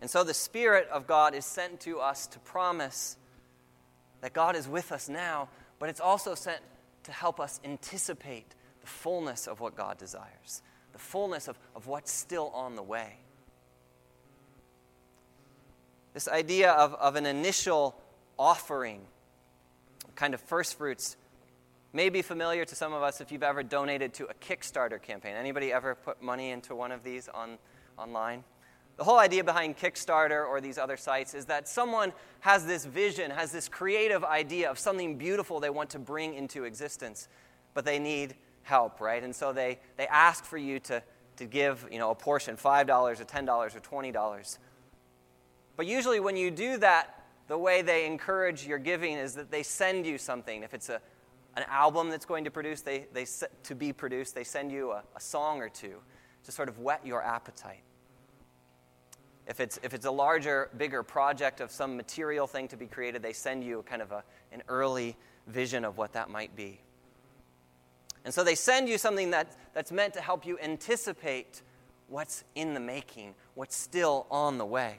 And 0.00 0.08
so 0.10 0.22
the 0.24 0.34
Spirit 0.34 0.88
of 0.92 1.06
God 1.06 1.34
is 1.34 1.44
sent 1.44 1.80
to 1.80 1.98
us 1.98 2.26
to 2.28 2.38
promise 2.40 3.16
that 4.20 4.32
God 4.32 4.56
is 4.56 4.68
with 4.68 4.92
us 4.92 5.08
now, 5.08 5.48
but 5.78 5.88
it's 5.88 6.00
also 6.00 6.34
sent 6.34 6.60
to 7.04 7.12
help 7.12 7.40
us 7.40 7.60
anticipate 7.64 8.54
the 8.80 8.86
fullness 8.86 9.46
of 9.46 9.60
what 9.60 9.76
God 9.76 9.98
desires, 9.98 10.62
the 10.92 10.98
fullness 10.98 11.48
of, 11.48 11.58
of 11.74 11.86
what's 11.86 12.12
still 12.12 12.50
on 12.54 12.76
the 12.76 12.82
way. 12.82 13.18
This 16.14 16.28
idea 16.28 16.72
of, 16.72 16.94
of 16.94 17.16
an 17.16 17.26
initial 17.26 17.96
offering, 18.38 19.00
kind 20.14 20.34
of 20.34 20.40
first 20.40 20.78
fruits, 20.78 21.16
may 21.92 22.08
be 22.08 22.22
familiar 22.22 22.64
to 22.64 22.74
some 22.74 22.92
of 22.92 23.02
us 23.02 23.20
if 23.20 23.32
you've 23.32 23.42
ever 23.42 23.62
donated 23.62 24.14
to 24.14 24.26
a 24.26 24.34
Kickstarter 24.34 25.00
campaign. 25.00 25.34
Anybody 25.34 25.72
ever 25.72 25.94
put 25.94 26.22
money 26.22 26.50
into 26.50 26.74
one 26.74 26.92
of 26.92 27.02
these 27.02 27.28
on, 27.28 27.58
online? 27.96 28.44
The 28.98 29.04
whole 29.04 29.20
idea 29.20 29.44
behind 29.44 29.78
Kickstarter 29.78 30.44
or 30.44 30.60
these 30.60 30.76
other 30.76 30.96
sites 30.96 31.32
is 31.32 31.44
that 31.44 31.68
someone 31.68 32.12
has 32.40 32.66
this 32.66 32.84
vision, 32.84 33.30
has 33.30 33.52
this 33.52 33.68
creative 33.68 34.24
idea 34.24 34.68
of 34.68 34.76
something 34.76 35.16
beautiful 35.16 35.60
they 35.60 35.70
want 35.70 35.90
to 35.90 36.00
bring 36.00 36.34
into 36.34 36.64
existence, 36.64 37.28
but 37.74 37.84
they 37.84 38.00
need 38.00 38.34
help, 38.62 39.00
right? 39.00 39.22
And 39.22 39.34
so 39.34 39.52
they, 39.52 39.78
they 39.96 40.08
ask 40.08 40.44
for 40.44 40.58
you 40.58 40.80
to, 40.80 41.00
to 41.36 41.46
give 41.46 41.86
you 41.92 42.00
know, 42.00 42.10
a 42.10 42.14
portion, 42.16 42.56
$5 42.56 43.20
or 43.20 43.24
$10 43.24 43.76
or 43.76 44.02
$20. 44.02 44.58
But 45.76 45.86
usually 45.86 46.18
when 46.18 46.36
you 46.36 46.50
do 46.50 46.76
that, 46.78 47.24
the 47.46 47.56
way 47.56 47.82
they 47.82 48.04
encourage 48.04 48.66
your 48.66 48.78
giving 48.78 49.12
is 49.12 49.34
that 49.34 49.52
they 49.52 49.62
send 49.62 50.06
you 50.06 50.18
something. 50.18 50.64
If 50.64 50.74
it's 50.74 50.88
a, 50.88 51.00
an 51.56 51.64
album 51.68 52.10
that's 52.10 52.26
going 52.26 52.42
to 52.44 52.50
produce, 52.50 52.82
they, 52.82 53.06
they 53.12 53.26
to 53.62 53.76
be 53.76 53.92
produced, 53.92 54.34
they 54.34 54.42
send 54.42 54.72
you 54.72 54.90
a, 54.90 55.04
a 55.14 55.20
song 55.20 55.60
or 55.60 55.68
two 55.68 55.98
to 56.42 56.50
sort 56.50 56.68
of 56.68 56.80
whet 56.80 57.06
your 57.06 57.22
appetite. 57.22 57.82
If 59.48 59.60
it's, 59.60 59.80
if 59.82 59.94
it's 59.94 60.04
a 60.04 60.10
larger, 60.10 60.68
bigger 60.76 61.02
project 61.02 61.60
of 61.60 61.70
some 61.70 61.96
material 61.96 62.46
thing 62.46 62.68
to 62.68 62.76
be 62.76 62.86
created, 62.86 63.22
they 63.22 63.32
send 63.32 63.64
you 63.64 63.82
kind 63.88 64.02
of 64.02 64.12
a, 64.12 64.22
an 64.52 64.62
early 64.68 65.16
vision 65.46 65.86
of 65.86 65.96
what 65.96 66.12
that 66.12 66.28
might 66.28 66.54
be. 66.54 66.80
And 68.26 68.34
so 68.34 68.44
they 68.44 68.54
send 68.54 68.90
you 68.90 68.98
something 68.98 69.30
that, 69.30 69.56
that's 69.72 69.90
meant 69.90 70.12
to 70.14 70.20
help 70.20 70.44
you 70.44 70.58
anticipate 70.58 71.62
what's 72.08 72.44
in 72.54 72.74
the 72.74 72.80
making, 72.80 73.34
what's 73.54 73.74
still 73.74 74.26
on 74.30 74.58
the 74.58 74.66
way. 74.66 74.98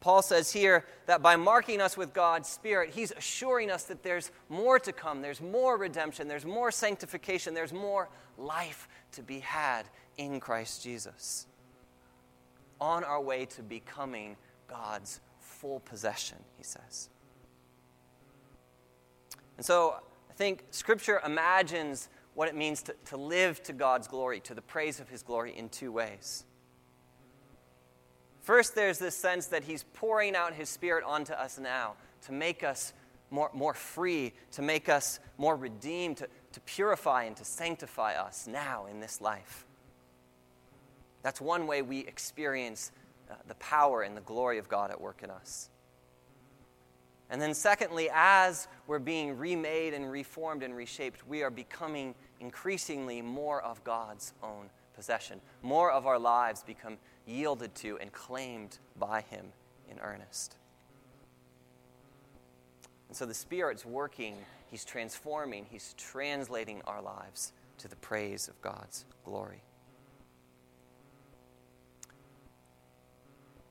Paul 0.00 0.22
says 0.22 0.52
here 0.52 0.86
that 1.06 1.20
by 1.20 1.36
marking 1.36 1.80
us 1.80 1.96
with 1.96 2.14
God's 2.14 2.48
Spirit, 2.48 2.90
he's 2.90 3.10
assuring 3.10 3.70
us 3.70 3.84
that 3.84 4.02
there's 4.02 4.30
more 4.48 4.78
to 4.78 4.92
come. 4.92 5.20
There's 5.20 5.40
more 5.42 5.76
redemption. 5.76 6.28
There's 6.28 6.46
more 6.46 6.70
sanctification. 6.70 7.52
There's 7.52 7.72
more 7.72 8.08
life 8.38 8.88
to 9.12 9.22
be 9.22 9.40
had 9.40 9.86
in 10.16 10.40
Christ 10.40 10.82
Jesus. 10.82 11.46
On 12.80 13.04
our 13.04 13.20
way 13.20 13.46
to 13.46 13.62
becoming 13.62 14.36
God's 14.68 15.20
full 15.40 15.80
possession, 15.80 16.38
he 16.56 16.64
says. 16.64 17.08
And 19.56 19.64
so 19.64 19.96
I 20.30 20.32
think 20.34 20.64
Scripture 20.70 21.20
imagines 21.24 22.08
what 22.34 22.48
it 22.48 22.54
means 22.54 22.82
to, 22.82 22.94
to 23.06 23.16
live 23.16 23.62
to 23.62 23.72
God's 23.72 24.08
glory, 24.08 24.40
to 24.40 24.54
the 24.54 24.60
praise 24.60 25.00
of 25.00 25.08
his 25.08 25.22
glory, 25.22 25.56
in 25.56 25.70
two 25.70 25.90
ways. 25.90 26.44
First, 28.46 28.76
there's 28.76 29.00
this 29.00 29.16
sense 29.16 29.46
that 29.46 29.64
He's 29.64 29.82
pouring 29.94 30.36
out 30.36 30.54
His 30.54 30.68
Spirit 30.68 31.02
onto 31.02 31.32
us 31.32 31.58
now 31.58 31.94
to 32.26 32.32
make 32.32 32.62
us 32.62 32.92
more, 33.28 33.50
more 33.52 33.74
free, 33.74 34.34
to 34.52 34.62
make 34.62 34.88
us 34.88 35.18
more 35.36 35.56
redeemed, 35.56 36.18
to, 36.18 36.28
to 36.52 36.60
purify 36.60 37.24
and 37.24 37.36
to 37.38 37.44
sanctify 37.44 38.14
us 38.14 38.46
now 38.46 38.86
in 38.86 39.00
this 39.00 39.20
life. 39.20 39.65
That's 41.26 41.40
one 41.40 41.66
way 41.66 41.82
we 41.82 42.06
experience 42.06 42.92
uh, 43.28 43.34
the 43.48 43.56
power 43.56 44.02
and 44.02 44.16
the 44.16 44.20
glory 44.20 44.58
of 44.58 44.68
God 44.68 44.92
at 44.92 45.00
work 45.00 45.24
in 45.24 45.30
us. 45.30 45.70
And 47.30 47.42
then, 47.42 47.52
secondly, 47.52 48.08
as 48.14 48.68
we're 48.86 49.00
being 49.00 49.36
remade 49.36 49.92
and 49.92 50.08
reformed 50.08 50.62
and 50.62 50.76
reshaped, 50.76 51.26
we 51.26 51.42
are 51.42 51.50
becoming 51.50 52.14
increasingly 52.38 53.22
more 53.22 53.60
of 53.60 53.82
God's 53.82 54.34
own 54.40 54.70
possession. 54.94 55.40
More 55.62 55.90
of 55.90 56.06
our 56.06 56.20
lives 56.20 56.62
become 56.62 56.96
yielded 57.26 57.74
to 57.74 57.98
and 57.98 58.12
claimed 58.12 58.78
by 58.96 59.22
Him 59.22 59.46
in 59.90 59.98
earnest. 59.98 60.54
And 63.08 63.16
so 63.16 63.26
the 63.26 63.34
Spirit's 63.34 63.84
working, 63.84 64.36
He's 64.70 64.84
transforming, 64.84 65.66
He's 65.68 65.92
translating 65.98 66.82
our 66.86 67.02
lives 67.02 67.52
to 67.78 67.88
the 67.88 67.96
praise 67.96 68.46
of 68.46 68.62
God's 68.62 69.04
glory. 69.24 69.62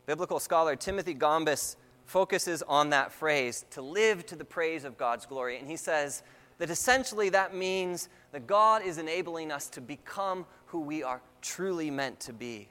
Biblical 0.06 0.40
scholar 0.40 0.76
Timothy 0.76 1.16
Gombis 1.16 1.76
focuses 2.06 2.62
on 2.64 2.92
that 2.92 3.12
phrase, 3.12 3.66
to 3.72 3.82
live 3.82 4.26
to 4.28 4.36
the 4.36 4.46
praise 4.46 4.86
of 4.86 4.98
God's 4.98 5.26
glory. 5.26 5.58
And 5.58 5.68
he 5.68 5.76
says 5.76 6.22
that 6.60 6.70
essentially 6.70 7.30
that 7.30 7.56
means 7.56 8.10
that 8.32 8.48
God 8.48 8.84
is 8.84 8.98
enabling 8.98 9.52
us 9.52 9.68
to 9.70 9.82
become 9.82 10.46
who 10.68 10.80
we 10.82 11.04
are 11.04 11.22
truly 11.42 11.90
meant 11.90 12.20
to 12.22 12.34
be. 12.34 12.70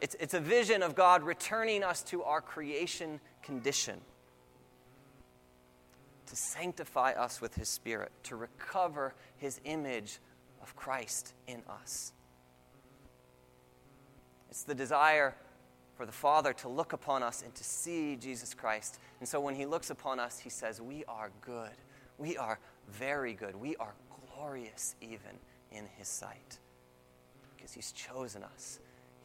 It's, 0.00 0.14
it's 0.20 0.34
a 0.34 0.40
vision 0.40 0.82
of 0.82 0.94
God 0.94 1.22
returning 1.22 1.82
us 1.82 2.02
to 2.04 2.22
our 2.22 2.40
creation 2.40 3.20
condition, 3.42 4.00
to 6.26 6.36
sanctify 6.36 7.12
us 7.12 7.40
with 7.40 7.54
His 7.54 7.68
Spirit, 7.68 8.12
to 8.24 8.36
recover 8.36 9.14
His 9.38 9.60
image 9.64 10.18
of 10.62 10.76
Christ 10.76 11.34
in 11.46 11.62
us. 11.68 12.12
It's 14.50 14.62
the 14.62 14.74
desire 14.74 15.34
for 15.98 16.06
the 16.06 16.12
Father 16.12 16.52
to 16.54 16.68
look 16.68 16.94
upon 16.94 17.24
us 17.24 17.42
and 17.42 17.52
to 17.56 17.64
see 17.64 18.16
Jesus 18.16 18.54
Christ. 18.54 19.00
And 19.18 19.28
so 19.28 19.40
when 19.40 19.56
He 19.56 19.66
looks 19.66 19.90
upon 19.90 20.20
us, 20.20 20.38
He 20.38 20.48
says, 20.48 20.80
We 20.80 21.04
are 21.06 21.30
good. 21.40 21.72
We 22.16 22.38
are 22.38 22.58
very 22.88 23.34
good. 23.34 23.56
We 23.56 23.76
are 23.76 23.94
glorious 24.32 24.94
even 25.02 25.40
in 25.72 25.86
His 25.98 26.08
sight 26.08 26.58
because 27.56 27.72
He's 27.72 27.92
chosen 27.92 28.44
us 28.44 28.78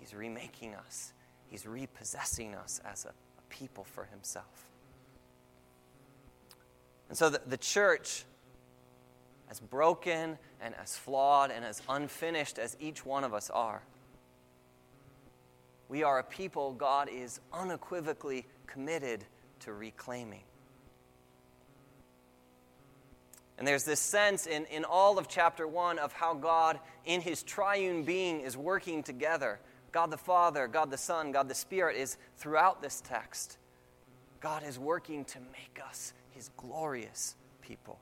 He's 0.03 0.13
remaking 0.13 0.75
us, 0.75 1.13
He's 1.47 1.65
repossessing 1.65 2.55
us 2.55 2.81
as 2.83 3.05
a, 3.05 3.09
a 3.09 3.41
people 3.49 3.85
for 3.85 4.03
Himself. 4.03 4.69
And 7.07 7.17
so 7.17 7.29
the, 7.29 7.39
the 7.47 7.55
church, 7.55 8.25
as 9.49 9.61
broken 9.61 10.37
and 10.59 10.75
as 10.81 10.97
flawed 10.97 11.51
and 11.51 11.63
as 11.63 11.81
unfinished 11.87 12.59
as 12.59 12.75
each 12.81 13.05
one 13.05 13.23
of 13.23 13.33
us 13.33 13.49
are, 13.49 13.83
we 15.89 16.03
are 16.03 16.19
a 16.19 16.23
people 16.23 16.73
God 16.73 17.09
is 17.09 17.39
unequivocally 17.51 18.45
committed 18.67 19.25
to 19.61 19.73
reclaiming. 19.73 20.43
And 23.57 23.67
there's 23.67 23.83
this 23.83 23.99
sense 23.99 24.47
in, 24.47 24.65
in 24.65 24.83
all 24.83 25.17
of 25.17 25.27
chapter 25.27 25.67
1 25.67 25.99
of 25.99 26.11
how 26.11 26.33
God, 26.33 26.79
in 27.05 27.21
his 27.21 27.43
triune 27.43 28.03
being, 28.03 28.41
is 28.41 28.57
working 28.57 29.03
together. 29.03 29.59
God 29.91 30.09
the 30.09 30.17
Father, 30.17 30.67
God 30.67 30.89
the 30.89 30.97
Son, 30.97 31.31
God 31.31 31.47
the 31.47 31.55
Spirit 31.55 31.95
is 31.95 32.17
throughout 32.37 32.81
this 32.81 33.01
text. 33.01 33.57
God 34.41 34.63
is 34.67 34.79
working 34.79 35.23
to 35.25 35.39
make 35.39 35.79
us 35.87 36.13
his 36.31 36.49
glorious 36.57 37.35
people. 37.61 37.99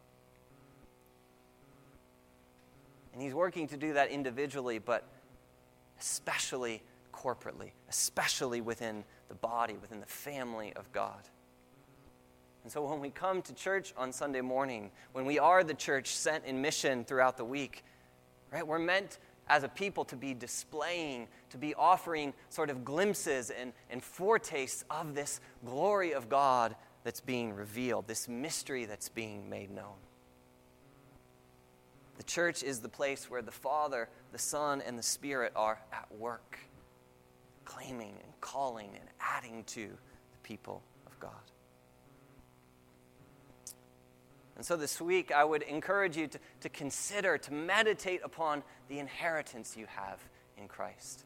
And 3.13 3.22
he's 3.22 3.34
working 3.34 3.67
to 3.67 3.78
do 3.78 3.94
that 3.94 4.10
individually, 4.10 4.80
but 4.80 5.06
especially 6.00 6.82
corporately, 7.12 7.71
especially 7.89 8.62
within 8.62 9.04
the 9.28 9.36
body, 9.36 9.76
within 9.82 10.00
the 10.00 10.06
family 10.06 10.74
of 10.76 10.91
God. 10.91 11.21
And 12.63 12.71
so 12.71 12.84
when 12.86 13.00
we 13.00 13.10
come 13.10 13.41
to 13.43 13.54
church 13.54 13.93
on 13.97 14.12
Sunday 14.12 14.41
morning, 14.41 14.91
when 15.13 15.26
we 15.26 15.39
are 15.39 15.63
the 15.63 15.74
church 15.74 16.10
sent 16.10 16.45
in 16.45 16.62
mission 16.62 17.04
throughout 17.06 17.38
the 17.38 17.45
week, 17.45 17.84
right, 18.52 18.65
we're 18.65 18.80
meant 18.80 19.17
as 19.47 19.63
a 19.63 19.69
people 19.69 20.06
to 20.06 20.15
be 20.15 20.34
displaying, 20.34 21.28
to 21.50 21.58
be 21.58 21.74
offering 21.74 22.34
sort 22.50 22.69
of 22.69 22.86
glimpses 22.86 23.50
and, 23.50 23.74
and 23.89 24.04
foretastes 24.04 24.86
of 24.89 25.15
this 25.15 25.41
glory 25.65 26.13
of 26.13 26.30
God 26.30 26.76
that's 27.04 27.19
being 27.19 27.54
revealed, 27.54 28.08
this 28.08 28.28
mystery 28.30 28.86
that's 28.86 29.10
being 29.10 29.50
made 29.50 29.71
known. 29.71 29.95
The 32.17 32.24
church 32.24 32.62
is 32.62 32.80
the 32.80 32.89
place 32.89 33.32
where 33.32 33.41
the 33.41 33.52
Father, 33.52 34.08
the 34.32 34.38
Son, 34.38 34.82
and 34.86 34.97
the 34.97 35.04
Spirit 35.04 35.52
are 35.56 35.80
at 35.91 36.08
work, 36.15 36.60
claiming 37.71 38.15
and 38.23 38.41
calling 38.41 38.89
and 38.93 39.10
adding 39.19 39.63
to 39.63 39.88
the 39.88 40.38
people 40.43 40.81
of 41.07 41.17
God. 41.19 41.31
And 44.55 44.65
so 44.65 44.75
this 44.75 44.99
week, 45.01 45.31
I 45.31 45.43
would 45.43 45.63
encourage 45.63 46.17
you 46.17 46.27
to, 46.27 46.39
to 46.62 46.69
consider, 46.69 47.38
to 47.38 47.53
meditate 47.53 48.21
upon 48.23 48.63
the 48.89 48.99
inheritance 48.99 49.75
you 49.77 49.88
have 49.88 50.19
in 50.57 50.67
Christ. 50.67 51.25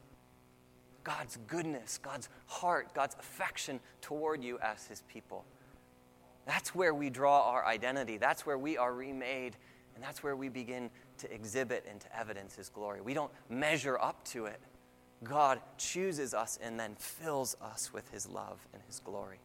God's 1.04 1.38
goodness, 1.46 1.98
God's 1.98 2.28
heart, 2.46 2.94
God's 2.94 3.16
affection 3.18 3.80
toward 4.00 4.42
you 4.42 4.58
as 4.60 4.86
His 4.86 5.02
people. 5.12 5.44
That's 6.46 6.74
where 6.74 6.94
we 6.94 7.10
draw 7.10 7.50
our 7.50 7.66
identity. 7.66 8.16
That's 8.16 8.46
where 8.46 8.58
we 8.58 8.78
are 8.78 8.94
remade. 8.94 9.56
And 9.94 10.02
that's 10.02 10.22
where 10.22 10.36
we 10.36 10.48
begin 10.48 10.90
to 11.18 11.32
exhibit 11.32 11.84
and 11.90 12.00
to 12.00 12.18
evidence 12.18 12.54
His 12.54 12.68
glory. 12.68 13.00
We 13.00 13.14
don't 13.14 13.32
measure 13.48 13.98
up 14.00 14.24
to 14.26 14.46
it. 14.46 14.60
God 15.24 15.60
chooses 15.78 16.34
us 16.34 16.58
and 16.62 16.78
then 16.78 16.94
fills 16.98 17.56
us 17.60 17.92
with 17.92 18.10
His 18.10 18.28
love 18.28 18.66
and 18.72 18.82
His 18.86 19.00
glory. 19.00 19.38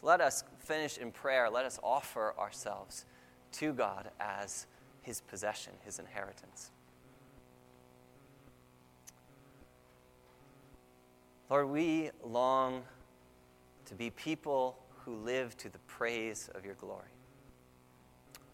So 0.00 0.06
let 0.06 0.20
us 0.20 0.44
finish 0.58 0.98
in 0.98 1.12
prayer. 1.12 1.50
Let 1.50 1.64
us 1.64 1.78
offer 1.82 2.34
ourselves 2.38 3.04
to 3.52 3.72
God 3.72 4.10
as 4.18 4.66
His 5.02 5.20
possession, 5.20 5.74
His 5.84 5.98
inheritance. 5.98 6.70
Lord, 11.50 11.68
we 11.68 12.10
long 12.24 12.82
to 13.84 13.94
be 13.94 14.08
people 14.10 14.78
who 15.04 15.16
live 15.16 15.54
to 15.58 15.68
the 15.68 15.78
praise 15.80 16.48
of 16.54 16.64
your 16.64 16.74
glory. 16.76 17.02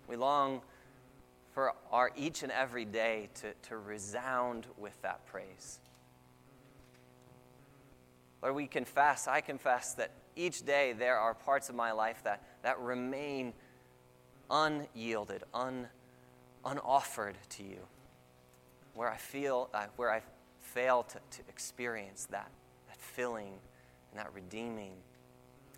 We 0.09 0.17
long 0.17 0.63
for 1.59 1.75
our 1.91 2.13
each 2.17 2.45
and 2.45 2.53
every 2.53 2.85
day 2.85 3.29
to, 3.35 3.53
to 3.69 3.77
resound 3.77 4.65
with 4.77 4.95
that 5.03 5.27
praise. 5.27 5.81
Lord, 8.41 8.55
we 8.55 8.69
confess, 8.69 9.27
I 9.27 9.41
confess 9.41 9.95
that 9.95 10.13
each 10.37 10.65
day 10.65 10.93
there 10.93 11.17
are 11.17 11.35
parts 11.35 11.69
of 11.69 11.75
my 11.75 11.91
life 11.91 12.23
that, 12.23 12.45
that 12.63 12.79
remain 12.79 13.55
unyielded, 14.49 15.43
un, 15.53 15.89
unoffered 16.65 17.35
to 17.49 17.65
you, 17.65 17.81
where 18.95 19.11
I 19.11 19.17
feel, 19.17 19.69
uh, 19.75 19.87
where 19.97 20.13
I 20.13 20.23
fail 20.61 21.03
to, 21.03 21.19
to 21.19 21.43
experience 21.49 22.29
that, 22.31 22.53
that 22.87 23.01
filling 23.01 23.55
and 24.13 24.21
that 24.21 24.33
redeeming 24.33 24.93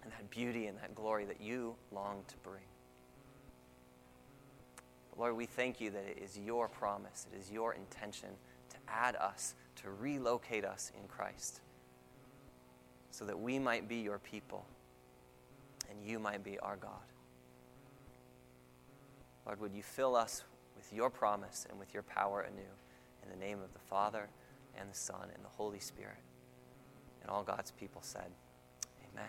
and 0.02 0.12
that 0.12 0.28
beauty 0.28 0.66
and 0.66 0.76
that 0.80 0.94
glory 0.94 1.24
that 1.24 1.40
you 1.40 1.74
long 1.90 2.22
to 2.28 2.36
bring. 2.42 2.69
Lord, 5.20 5.36
we 5.36 5.44
thank 5.44 5.82
you 5.82 5.90
that 5.90 6.04
it 6.04 6.18
is 6.22 6.38
your 6.38 6.66
promise, 6.66 7.26
it 7.30 7.38
is 7.38 7.50
your 7.50 7.74
intention 7.74 8.30
to 8.70 8.76
add 8.88 9.16
us, 9.16 9.54
to 9.82 9.90
relocate 9.90 10.64
us 10.64 10.90
in 10.98 11.06
Christ 11.08 11.60
so 13.10 13.26
that 13.26 13.38
we 13.38 13.58
might 13.58 13.86
be 13.86 13.96
your 13.96 14.18
people 14.18 14.64
and 15.90 16.02
you 16.02 16.18
might 16.18 16.42
be 16.42 16.58
our 16.60 16.76
God. 16.76 16.92
Lord, 19.44 19.60
would 19.60 19.74
you 19.74 19.82
fill 19.82 20.16
us 20.16 20.42
with 20.74 20.90
your 20.90 21.10
promise 21.10 21.66
and 21.68 21.78
with 21.78 21.92
your 21.92 22.02
power 22.02 22.40
anew 22.40 22.62
in 23.22 23.28
the 23.28 23.44
name 23.44 23.60
of 23.60 23.74
the 23.74 23.78
Father 23.78 24.30
and 24.78 24.90
the 24.90 24.96
Son 24.96 25.28
and 25.34 25.44
the 25.44 25.48
Holy 25.50 25.80
Spirit. 25.80 26.22
And 27.20 27.30
all 27.30 27.42
God's 27.42 27.72
people 27.72 28.00
said, 28.02 28.30
Amen. 29.12 29.28